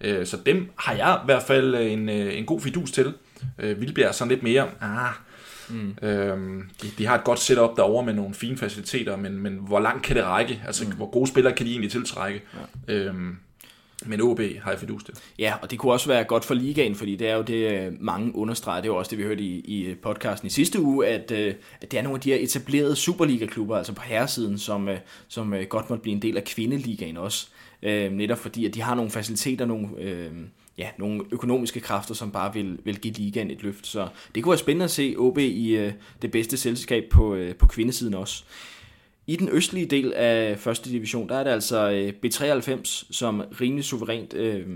Øh, 0.00 0.26
så 0.26 0.36
dem 0.46 0.70
har 0.76 0.94
jeg 0.94 1.20
i 1.22 1.24
hvert 1.24 1.42
fald 1.42 1.74
en, 1.74 2.08
øh, 2.08 2.38
en 2.38 2.46
god 2.46 2.60
fidus 2.60 2.90
til. 2.90 3.14
Øh, 3.58 3.80
Vildbjerg 3.80 4.08
er 4.08 4.12
sådan 4.12 4.28
lidt 4.28 4.42
mere, 4.42 4.68
ah, 4.80 5.12
Mm. 5.70 5.96
Øhm, 6.02 6.70
de, 6.82 6.88
de 6.98 7.06
har 7.06 7.18
et 7.18 7.24
godt 7.24 7.38
setup 7.38 7.76
derovre 7.76 8.06
med 8.06 8.14
nogle 8.14 8.34
fine 8.34 8.56
faciliteter, 8.56 9.16
men, 9.16 9.38
men 9.38 9.54
hvor 9.54 9.80
langt 9.80 10.02
kan 10.02 10.16
det 10.16 10.24
række? 10.24 10.62
Altså, 10.66 10.84
mm. 10.84 10.92
hvor 10.92 11.10
gode 11.10 11.26
spillere 11.26 11.54
kan 11.54 11.66
de 11.66 11.70
egentlig 11.70 11.90
tiltrække? 11.90 12.42
Ja. 12.88 12.94
Øhm, 12.94 13.36
men 14.06 14.20
OB 14.20 14.40
har 14.62 14.70
jeg 14.70 14.80
fidus 14.80 15.04
til. 15.04 15.14
Ja, 15.38 15.54
og 15.62 15.70
det 15.70 15.78
kunne 15.78 15.92
også 15.92 16.08
være 16.08 16.24
godt 16.24 16.44
for 16.44 16.54
ligaen, 16.54 16.94
fordi 16.94 17.16
det 17.16 17.28
er 17.28 17.34
jo 17.34 17.42
det, 17.42 17.72
øh, 17.72 17.92
mange 18.00 18.36
understreger. 18.36 18.80
Det 18.80 18.88
er 18.88 18.92
jo 18.92 18.98
også 18.98 19.10
det, 19.10 19.18
vi 19.18 19.22
hørte 19.22 19.42
i, 19.42 19.58
i 19.58 19.94
podcasten 19.94 20.46
i 20.46 20.50
sidste 20.50 20.80
uge, 20.80 21.06
at, 21.06 21.30
øh, 21.30 21.54
at 21.80 21.90
det 21.90 21.98
er 21.98 22.02
nogle 22.02 22.16
af 22.16 22.20
de 22.20 22.30
her 22.30 22.38
etablerede 22.38 22.96
Superliga-klubber, 22.96 23.76
altså 23.76 23.92
på 23.92 24.02
herresiden, 24.02 24.58
som, 24.58 24.88
øh, 24.88 24.98
som 25.28 25.54
godt 25.68 25.90
måtte 25.90 26.02
blive 26.02 26.14
en 26.14 26.22
del 26.22 26.36
af 26.36 26.44
kvindeligaen 26.44 27.16
også. 27.16 27.48
Øh, 27.82 28.12
netop 28.12 28.38
fordi, 28.38 28.66
at 28.66 28.74
de 28.74 28.82
har 28.82 28.94
nogle 28.94 29.10
faciliteter, 29.10 29.66
nogle, 29.66 29.88
øh, 29.98 30.30
ja, 30.78 30.88
nogle 30.98 31.24
økonomiske 31.30 31.80
kræfter, 31.80 32.14
som 32.14 32.30
bare 32.30 32.54
vil, 32.54 32.78
vil 32.84 33.00
give 33.00 33.14
ligaen 33.14 33.50
et 33.50 33.62
løft. 33.62 33.86
Så 33.86 34.08
det 34.34 34.42
kunne 34.42 34.50
være 34.50 34.58
spændende 34.58 34.84
at 34.84 34.90
se 34.90 35.14
OB 35.18 35.38
i 35.38 35.76
øh, 35.76 35.92
det 36.22 36.30
bedste 36.30 36.56
selskab 36.56 37.04
på, 37.10 37.34
øh, 37.34 37.54
på 37.54 37.66
kvindesiden 37.66 38.14
også. 38.14 38.44
I 39.30 39.36
den 39.36 39.48
østlige 39.52 39.86
del 39.86 40.12
af 40.12 40.58
første 40.58 40.90
division, 40.90 41.28
der 41.28 41.34
er 41.34 41.44
det 41.44 41.50
altså 41.50 41.90
øh, 41.90 42.12
B93, 42.26 43.06
som 43.10 43.42
rimelig 43.60 43.84
suverænt 43.84 44.34
øh, 44.34 44.66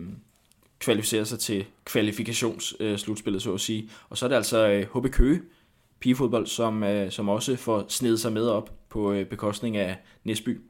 kvalificerer 0.78 1.25
sig 1.25 1.38
til 1.38 1.64
kvalifikationsslutspillet, 1.84 3.38
øh, 3.38 3.42
så 3.42 3.54
at 3.54 3.61
sige. 3.61 3.90
Og 4.08 4.18
så 4.18 4.26
er 4.26 4.28
det 4.28 4.37
altså 4.37 4.68
øh, 4.68 4.87
HB 4.94 5.11
Køge, 5.11 5.40
pigefodbold, 6.00 6.46
som, 6.46 6.82
øh, 6.82 7.11
som 7.11 7.28
også 7.28 7.56
får 7.56 7.84
snedet 7.88 8.20
sig 8.20 8.32
med 8.32 8.49
op 8.49 8.70
på 8.88 9.12
øh, 9.12 9.26
bekostning 9.26 9.76
af 9.76 9.96
Næsby. 10.25 10.61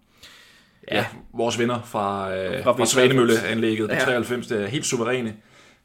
Ja, 0.91 1.07
vores 1.33 1.59
venner 1.59 1.83
fra, 1.83 2.37
øh, 2.37 2.63
fra, 2.63 2.73
fra 2.73 2.87
Svanemølle-anlægget 2.87 3.89
ja. 3.89 3.99
93, 3.99 4.47
det 4.47 4.63
er 4.63 4.67
helt 4.67 4.87
suveræne 4.87 5.35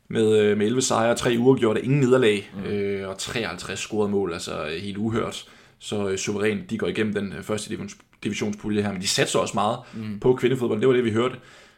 med, 0.08 0.40
øh, 0.40 0.58
med 0.58 0.66
11 0.66 0.82
sejre, 0.82 1.16
3 1.16 1.36
uger 1.40 1.56
gjort 1.56 1.78
ingen 1.78 2.00
nederlag, 2.00 2.52
mm. 2.56 2.64
øh, 2.64 3.10
og 3.10 3.18
53 3.18 3.80
scorede 3.80 4.12
mål, 4.12 4.34
altså 4.34 4.66
helt 4.82 4.98
uhørt. 4.98 5.50
Så 5.80 6.10
øh, 6.10 6.18
suverænt, 6.18 6.70
de 6.70 6.78
går 6.78 6.88
igennem 6.88 7.14
den 7.14 7.34
øh, 7.34 7.44
første 7.44 7.78
divisionspulje 8.24 8.82
her, 8.82 8.92
men 8.92 9.02
de 9.02 9.08
satser 9.08 9.40
også 9.40 9.54
meget 9.54 9.80
mm. 9.94 10.20
på 10.20 10.36
kvindefodbold. 10.36 10.80
Det 10.80 10.88
var 10.88 10.94
det, 10.94 11.06
vi 11.06 11.12
hørte 11.12 11.36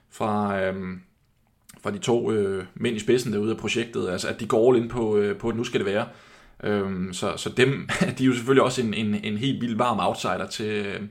fra, 0.09 0.61
øh, 0.61 0.97
fra 1.83 1.91
de 1.91 1.97
to 1.97 2.31
øh, 2.31 2.65
mænd 2.75 2.95
i 2.95 2.99
spidsen 2.99 3.33
derude 3.33 3.51
af 3.51 3.57
projektet, 3.57 4.09
altså 4.09 4.27
at 4.27 4.39
de 4.39 4.47
går 4.47 4.73
all 4.73 4.83
in 4.83 4.89
på, 4.89 5.17
øh, 5.17 5.37
på 5.37 5.49
at 5.49 5.55
nu 5.55 5.63
skal 5.63 5.79
det 5.79 5.87
være. 5.87 6.07
Øh, 6.63 7.13
så, 7.13 7.33
så 7.37 7.49
dem, 7.49 7.89
de 8.17 8.23
er 8.23 8.27
jo 8.27 8.33
selvfølgelig 8.33 8.63
også 8.63 8.81
en, 8.81 8.93
en, 8.93 9.15
en 9.23 9.37
helt 9.37 9.61
vild 9.61 9.77
varm 9.77 9.99
outsider 9.99 10.47
til, 10.47 10.85
øh, 10.85 11.01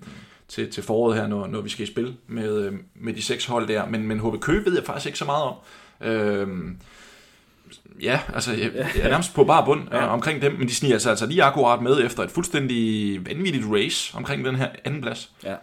til, 0.49 0.71
til 0.71 0.83
foråret 0.83 1.17
her, 1.17 1.27
når, 1.27 1.47
når 1.47 1.61
vi 1.61 1.69
skal 1.69 1.83
i 1.83 1.91
spil 1.91 2.17
med, 2.27 2.65
øh, 2.65 2.73
med 2.95 3.15
de 3.15 3.23
seks 3.23 3.47
hold 3.47 3.69
der. 3.69 3.89
Men, 3.89 4.07
men 4.07 4.21
HB 4.21 4.41
Køge 4.41 4.65
ved 4.65 4.75
jeg 4.75 4.85
faktisk 4.85 5.07
ikke 5.07 5.19
så 5.19 5.25
meget 5.25 5.45
om. 5.45 5.55
Øhm, 6.01 6.77
ja, 8.03 8.21
altså 8.35 8.53
jeg, 8.53 8.71
jeg 8.75 9.03
er 9.03 9.09
nærmest 9.09 9.35
på 9.35 9.45
bare 9.45 9.65
bund 9.65 9.89
ja. 9.93 10.07
omkring 10.07 10.43
dem, 10.43 10.53
men 10.53 10.69
de 10.69 10.75
sniger 10.75 10.95
altså, 10.95 11.11
altså 11.11 11.27
lige 11.27 11.43
akkurat 11.43 11.83
med 11.83 12.05
efter 12.05 12.23
et 12.23 12.31
fuldstændig 12.31 13.27
vanvittigt 13.27 13.65
race 13.73 14.17
omkring 14.17 14.45
den 14.45 14.57
her 14.57 14.69
anden 14.85 15.03
plads. 15.03 15.31
Ja, 15.45 15.55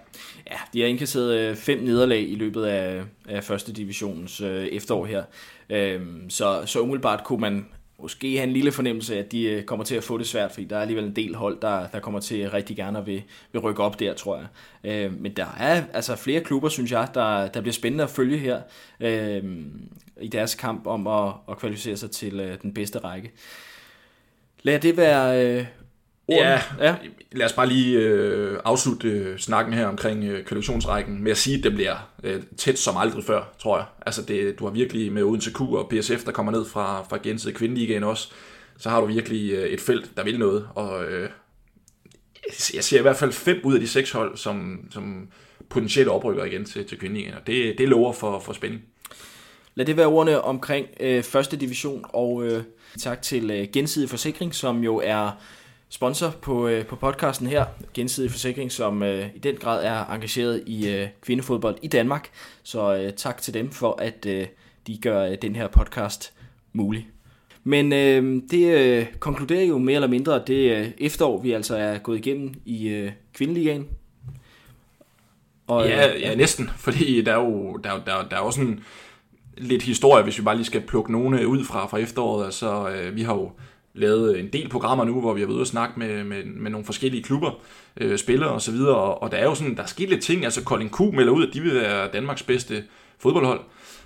ja 0.52 0.58
de 0.74 0.82
har 0.82 0.88
indkasseret 0.88 1.39
øh, 1.39 1.56
fem 1.56 1.80
nederlag 1.80 2.30
i 2.30 2.36
løbet 2.36 2.65
af, 2.65 3.02
af 3.30 3.43
første 3.43 3.74
divisionens 3.74 4.41
øh, 4.41 4.65
efterår 4.65 5.06
her. 5.06 5.24
Øhm, 5.70 6.30
så, 6.30 6.62
så 6.65 6.80
umiddelbart 6.80 7.24
kunne 7.24 7.41
man 7.41 7.65
måske 8.01 8.38
have 8.38 8.47
en 8.47 8.53
lille 8.53 8.71
fornemmelse 8.71 9.19
at 9.19 9.31
de 9.31 9.43
øh, 9.43 9.63
kommer 9.63 9.86
til 9.86 9.95
at 9.95 10.03
få 10.03 10.17
det 10.17 10.27
svært, 10.27 10.51
fordi 10.51 10.65
der 10.65 10.77
er 10.77 10.81
alligevel 10.81 11.05
en 11.05 11.15
del 11.15 11.36
hold, 11.36 11.62
der, 11.62 11.88
der 11.88 11.99
kommer 11.99 12.19
til 12.19 12.49
rigtig 12.49 12.75
gerne 12.75 12.99
at 12.99 13.05
vil, 13.05 13.23
vil 13.51 13.62
rykke 13.62 13.83
op 13.83 13.99
der, 13.99 14.13
tror 14.13 14.38
jeg. 14.38 14.47
Øh, 14.83 15.21
men 15.21 15.31
der 15.31 15.47
er 15.60 15.83
altså 15.93 16.15
flere 16.15 16.41
klubber, 16.41 16.69
synes 16.69 16.91
jeg, 16.91 17.07
der, 17.13 17.47
der 17.47 17.62
bliver 17.62 17.73
spændende 17.73 18.03
at 18.03 18.10
følge 18.10 18.38
her 18.38 18.62
øh, 18.99 19.43
i 20.21 20.27
deres 20.27 20.55
kamp 20.55 20.88
om 20.88 21.07
at, 21.07 21.33
at 21.49 21.57
kvalificere 21.57 21.97
sig 21.97 22.12
til 22.12 22.39
øh, 22.39 22.62
den 22.62 22.73
bedste 22.73 22.99
række. 22.99 23.31
Lad 24.63 24.79
det 24.79 24.97
være 24.97 25.45
øh, 25.45 25.65
Ja, 26.29 26.61
ja, 26.79 26.95
lad 27.31 27.45
os 27.45 27.53
bare 27.53 27.67
lige 27.67 27.97
øh, 27.97 28.59
afslutte 28.65 29.07
øh, 29.09 29.37
snakken 29.37 29.73
her 29.73 29.87
omkring 29.87 30.23
øh, 30.23 30.45
kvalifikationsrækken 30.45 31.23
med 31.23 31.31
at 31.31 31.37
sige, 31.37 31.57
at 31.57 31.63
det 31.63 31.73
bliver 31.73 32.09
øh, 32.23 32.41
tæt 32.57 32.79
som 32.79 32.97
aldrig 32.97 33.23
før, 33.23 33.53
tror 33.59 33.77
jeg. 33.77 33.85
Altså 34.05 34.21
det, 34.21 34.59
du 34.59 34.65
har 34.65 34.71
virkelig 34.71 35.11
med 35.11 35.23
Odense 35.23 35.51
Q 35.51 35.61
og 35.61 35.89
PSF, 35.89 36.23
der 36.25 36.31
kommer 36.31 36.51
ned 36.51 36.65
fra, 36.65 37.03
fra 37.09 37.19
gensidig 37.23 37.55
kvindeligaen 37.55 38.03
også, 38.03 38.31
så 38.77 38.89
har 38.89 39.01
du 39.01 39.07
virkelig 39.07 39.51
øh, 39.51 39.69
et 39.69 39.81
felt, 39.81 40.17
der 40.17 40.23
vil 40.23 40.39
noget. 40.39 40.67
Og 40.75 41.05
øh, 41.05 41.29
jeg 42.73 42.83
ser 42.83 42.99
i 42.99 43.01
hvert 43.01 43.17
fald 43.17 43.31
fem 43.31 43.61
ud 43.63 43.73
af 43.73 43.79
de 43.79 43.87
seks 43.87 44.11
hold, 44.11 44.37
som, 44.37 44.87
som 44.91 45.27
potentielt 45.69 46.09
oprykker 46.09 46.43
igen 46.43 46.65
til, 46.65 46.85
til 46.85 46.99
kvindeligaen, 46.99 47.35
og 47.35 47.47
det, 47.47 47.77
det 47.77 47.89
lover 47.89 48.13
for, 48.13 48.39
for 48.39 48.53
spænding. 48.53 48.81
Lad 49.75 49.85
det 49.85 49.97
være 49.97 50.07
ordene 50.07 50.41
omkring 50.41 50.87
øh, 50.99 51.23
første 51.23 51.57
division, 51.57 52.05
og 52.09 52.45
øh, 52.45 52.63
tak 52.99 53.21
til 53.21 53.51
øh, 53.51 53.67
Gensidig 53.73 54.09
Forsikring, 54.09 54.55
som 54.55 54.83
jo 54.83 55.01
er 55.03 55.31
sponsor 55.89 56.30
på, 56.41 56.67
øh, 56.67 56.86
på 56.86 56.95
podcasten 56.95 57.47
her, 57.47 57.65
Gensidig 57.93 58.32
Forsikring, 58.32 58.71
som 58.71 59.04
øh, 59.04 59.26
i 59.36 59.39
den 59.39 59.56
grad 59.56 59.86
er 59.86 60.06
engageret 60.06 60.63
i 60.65 60.89
øh, 60.89 61.08
kvindefodbold 61.21 61.78
i 61.82 61.88
Danmark. 61.88 62.30
Så 62.63 62.95
øh, 62.95 63.13
tak 63.13 63.41
til 63.41 63.54
dem 63.54 63.71
for, 63.71 64.02
at 64.02 64.26
øh, 64.26 64.47
de 64.88 64.97
gør 64.97 65.23
øh, 65.23 65.38
den 65.41 65.56
her 65.56 65.67
podcast 65.67 66.34
mulig. 66.73 67.08
Men 67.63 67.93
øh, 67.93 68.41
det 68.52 68.78
øh, 68.78 69.06
konkluderer 69.19 69.65
jo 69.65 69.78
mere 69.78 69.95
eller 69.95 70.08
mindre 70.08 70.43
det 70.47 70.71
øh, 70.71 70.91
efterår, 70.97 71.41
vi 71.41 71.52
altså 71.52 71.76
er 71.76 71.97
gået 71.97 72.17
igennem 72.17 72.54
i 72.65 72.88
øh, 72.88 73.12
kvindeligaen. 73.34 73.88
Og, 75.67 75.88
ja, 75.88 76.13
øh, 76.15 76.21
ja, 76.21 76.36
næsten, 76.36 76.69
fordi 76.78 77.21
der 77.21 77.32
er 77.32 77.39
jo, 77.39 77.78
der, 77.84 77.91
der, 78.06 78.28
der 78.30 78.36
er 78.36 78.39
også 78.39 78.62
en 78.62 78.84
lidt 79.58 79.84
historie, 79.84 80.23
hvis 80.23 80.38
vi 80.38 80.43
bare 80.43 80.56
lige 80.56 80.65
skal 80.65 80.82
plukke 80.82 81.12
nogle 81.12 81.47
ud 81.47 81.65
fra, 81.65 81.88
fra 81.88 81.97
efteråret. 81.97 82.45
Altså, 82.45 82.89
øh, 82.89 83.15
vi 83.15 83.21
har 83.21 83.34
jo 83.34 83.52
lavet 83.97 84.39
en 84.39 84.49
del 84.53 84.69
programmer 84.69 85.03
nu, 85.05 85.21
hvor 85.21 85.33
vi 85.33 85.39
har 85.39 85.47
været 85.47 85.55
ude 85.55 85.63
og 85.63 85.67
snakke 85.67 85.99
med, 85.99 86.23
med, 86.23 86.43
med 86.45 86.71
nogle 86.71 86.86
forskellige 86.86 87.23
klubber, 87.23 87.51
øh, 87.97 88.17
spillere 88.17 88.49
og 88.49 88.62
så 88.62 88.71
videre, 88.71 88.95
og, 88.95 89.21
og 89.21 89.31
der 89.31 89.38
er 89.38 89.43
jo 89.43 89.55
sådan, 89.55 89.75
der 89.75 89.83
er 89.83 89.88
sket 89.88 90.10
lidt 90.10 90.23
ting, 90.23 90.43
altså 90.43 90.63
Colin 90.63 90.89
Q 90.89 90.99
melder 90.99 91.33
ud, 91.33 91.47
at 91.47 91.53
de 91.53 91.62
vil 91.62 91.73
være 91.73 92.10
Danmarks 92.13 92.43
bedste 92.43 92.83
fodboldhold 93.19 93.60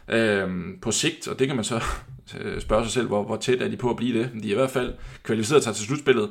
øh, 0.07 0.49
på 0.81 0.91
sigt, 0.91 1.27
og 1.27 1.39
det 1.39 1.47
kan 1.47 1.55
man 1.55 1.65
så 1.65 1.75
øh, 2.39 2.61
spørge 2.61 2.83
sig 2.83 2.91
selv, 2.91 3.07
hvor, 3.07 3.23
hvor 3.23 3.37
tæt 3.37 3.61
er 3.61 3.67
de 3.67 3.77
på 3.77 3.89
at 3.89 3.95
blive 3.95 4.19
det. 4.19 4.31
De 4.43 4.47
er 4.47 4.51
i 4.51 4.55
hvert 4.55 4.71
fald 4.71 4.93
kvalificeret 5.23 5.63
sig 5.63 5.75
til 5.75 5.85
slutspillet, 5.85 6.29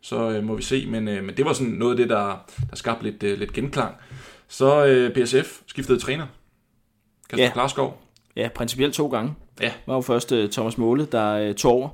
så 0.00 0.30
øh, 0.30 0.44
må 0.44 0.54
vi 0.54 0.62
se, 0.62 0.86
men, 0.86 1.08
øh, 1.08 1.24
men 1.24 1.36
det 1.36 1.44
var 1.44 1.52
sådan 1.52 1.72
noget 1.72 1.92
af 1.92 1.96
det, 1.96 2.08
der, 2.08 2.44
der 2.70 2.76
skabte 2.76 3.04
lidt, 3.04 3.22
øh, 3.22 3.38
lidt 3.38 3.52
genklang. 3.52 3.94
Så 4.48 4.86
øh, 4.86 5.14
PSF 5.14 5.60
skiftede 5.66 5.98
træner, 5.98 6.26
Kasper 7.30 7.44
ja. 7.44 7.52
Klarskov. 7.52 8.02
Ja, 8.36 8.48
principielt 8.54 8.94
to 8.94 9.08
gange. 9.08 9.34
Ja. 9.60 9.66
Det 9.66 9.74
var 9.86 9.94
jo 9.94 10.00
først 10.00 10.32
uh, 10.32 10.48
Thomas 10.50 10.78
Måle, 10.78 11.06
der 11.12 11.48
uh, 11.48 11.54
tog 11.54 11.72
over 11.72 11.88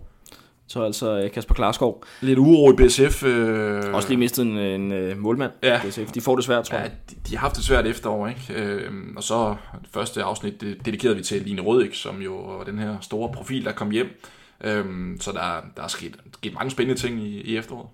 så 0.69 0.83
altså 0.83 1.19
øh, 1.19 1.31
Kasper 1.31 1.55
Klarskov. 1.55 2.05
Lidt 2.21 2.39
uro 2.39 2.73
i 2.73 2.77
BSF. 2.77 3.25
Øh... 3.25 3.95
Også 3.95 4.09
lige 4.09 4.19
mistet 4.19 4.47
en, 4.47 4.59
en 4.59 4.93
øh, 4.93 5.19
målmand 5.19 5.53
ja. 5.63 5.81
BSF. 5.85 6.13
De 6.13 6.21
får 6.21 6.37
det 6.37 6.45
svært, 6.45 6.65
tror 6.65 6.79
jeg. 6.79 6.87
Ja, 6.87 7.15
de, 7.15 7.21
de 7.29 7.37
har 7.37 7.41
haft 7.41 7.57
det 7.57 7.65
svært 7.65 7.87
efterår, 7.87 8.29
ikke? 8.29 8.55
Øh, 8.55 8.93
og 9.17 9.23
så 9.23 9.57
det 9.81 9.89
første 9.91 10.23
afsnit 10.23 10.61
det 10.61 10.85
dedikerede 10.85 11.17
vi 11.17 11.23
til 11.23 11.43
Line 11.43 11.63
Rødik, 11.63 11.95
som 11.95 12.23
jo 12.23 12.37
var 12.37 12.65
den 12.65 12.79
her 12.79 12.97
store 13.01 13.33
profil, 13.33 13.65
der 13.65 13.73
kom 13.73 13.91
hjem. 13.91 14.21
Øh, 14.65 14.85
så 15.21 15.33
der, 15.33 15.67
der 15.77 15.83
er 15.83 15.89
sket, 15.89 16.17
sket 16.35 16.55
mange 16.55 16.71
spændende 16.71 17.01
ting 17.01 17.23
i, 17.23 17.41
i 17.41 17.57
efteråret. 17.57 17.89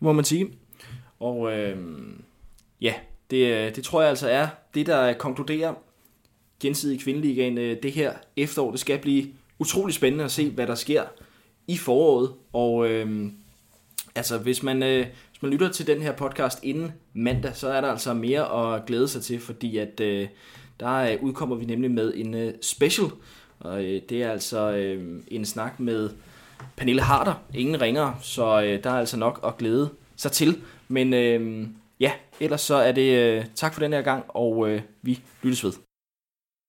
Må 0.00 0.12
man 0.12 0.24
sige. 0.24 0.48
Og 1.20 1.52
øh, 1.52 1.76
ja, 2.80 2.94
det, 3.30 3.76
det 3.76 3.84
tror 3.84 4.00
jeg 4.00 4.10
altså 4.10 4.28
er 4.28 4.46
det, 4.74 4.86
der 4.86 5.12
konkluderer 5.12 5.74
gensidig 6.60 7.00
kvindeligaen. 7.00 7.56
Det 7.56 7.92
her 7.92 8.12
efterår, 8.36 8.70
det 8.70 8.80
skal 8.80 8.98
blive 8.98 9.26
utrolig 9.58 9.94
spændende 9.94 10.24
at 10.24 10.30
se, 10.30 10.50
hvad 10.50 10.66
der 10.66 10.74
sker 10.74 11.02
i 11.68 11.76
foråret. 11.76 12.32
Og 12.52 12.90
øh, 12.90 13.30
altså, 14.14 14.38
hvis 14.38 14.62
man, 14.62 14.82
øh, 14.82 15.06
hvis 15.30 15.42
man 15.42 15.50
lytter 15.50 15.68
til 15.68 15.86
den 15.86 16.02
her 16.02 16.12
podcast 16.12 16.58
inden 16.62 16.92
mandag, 17.14 17.56
så 17.56 17.68
er 17.68 17.80
der 17.80 17.88
altså 17.88 18.14
mere 18.14 18.74
at 18.74 18.86
glæde 18.86 19.08
sig 19.08 19.22
til, 19.22 19.40
fordi 19.40 19.78
at 19.78 20.00
øh, 20.00 20.28
der 20.80 20.96
øh, 20.96 21.22
udkommer 21.22 21.56
vi 21.56 21.64
nemlig 21.64 21.90
med 21.90 22.12
en 22.16 22.34
øh, 22.34 22.54
special. 22.62 23.06
Og 23.60 23.84
øh, 23.84 24.02
det 24.08 24.22
er 24.22 24.30
altså 24.30 24.70
øh, 24.70 25.22
en 25.28 25.44
snak 25.44 25.80
med 25.80 26.10
Pernille 26.76 27.02
Harder, 27.02 27.34
ingen 27.54 27.80
ringer, 27.80 28.12
så 28.22 28.62
øh, 28.62 28.84
der 28.84 28.90
er 28.90 28.98
altså 28.98 29.16
nok 29.16 29.40
at 29.46 29.58
glæde 29.58 29.90
sig 30.16 30.32
til. 30.32 30.62
Men 30.88 31.14
øh, 31.14 31.66
ja, 32.00 32.12
ellers 32.40 32.60
så 32.60 32.74
er 32.74 32.92
det 32.92 33.18
øh, 33.18 33.44
tak 33.54 33.74
for 33.74 33.80
den 33.80 33.92
her 33.92 34.02
gang, 34.02 34.24
og 34.28 34.68
øh, 34.68 34.80
vi 35.02 35.20
lyttes 35.42 35.64
ved. 35.64 35.83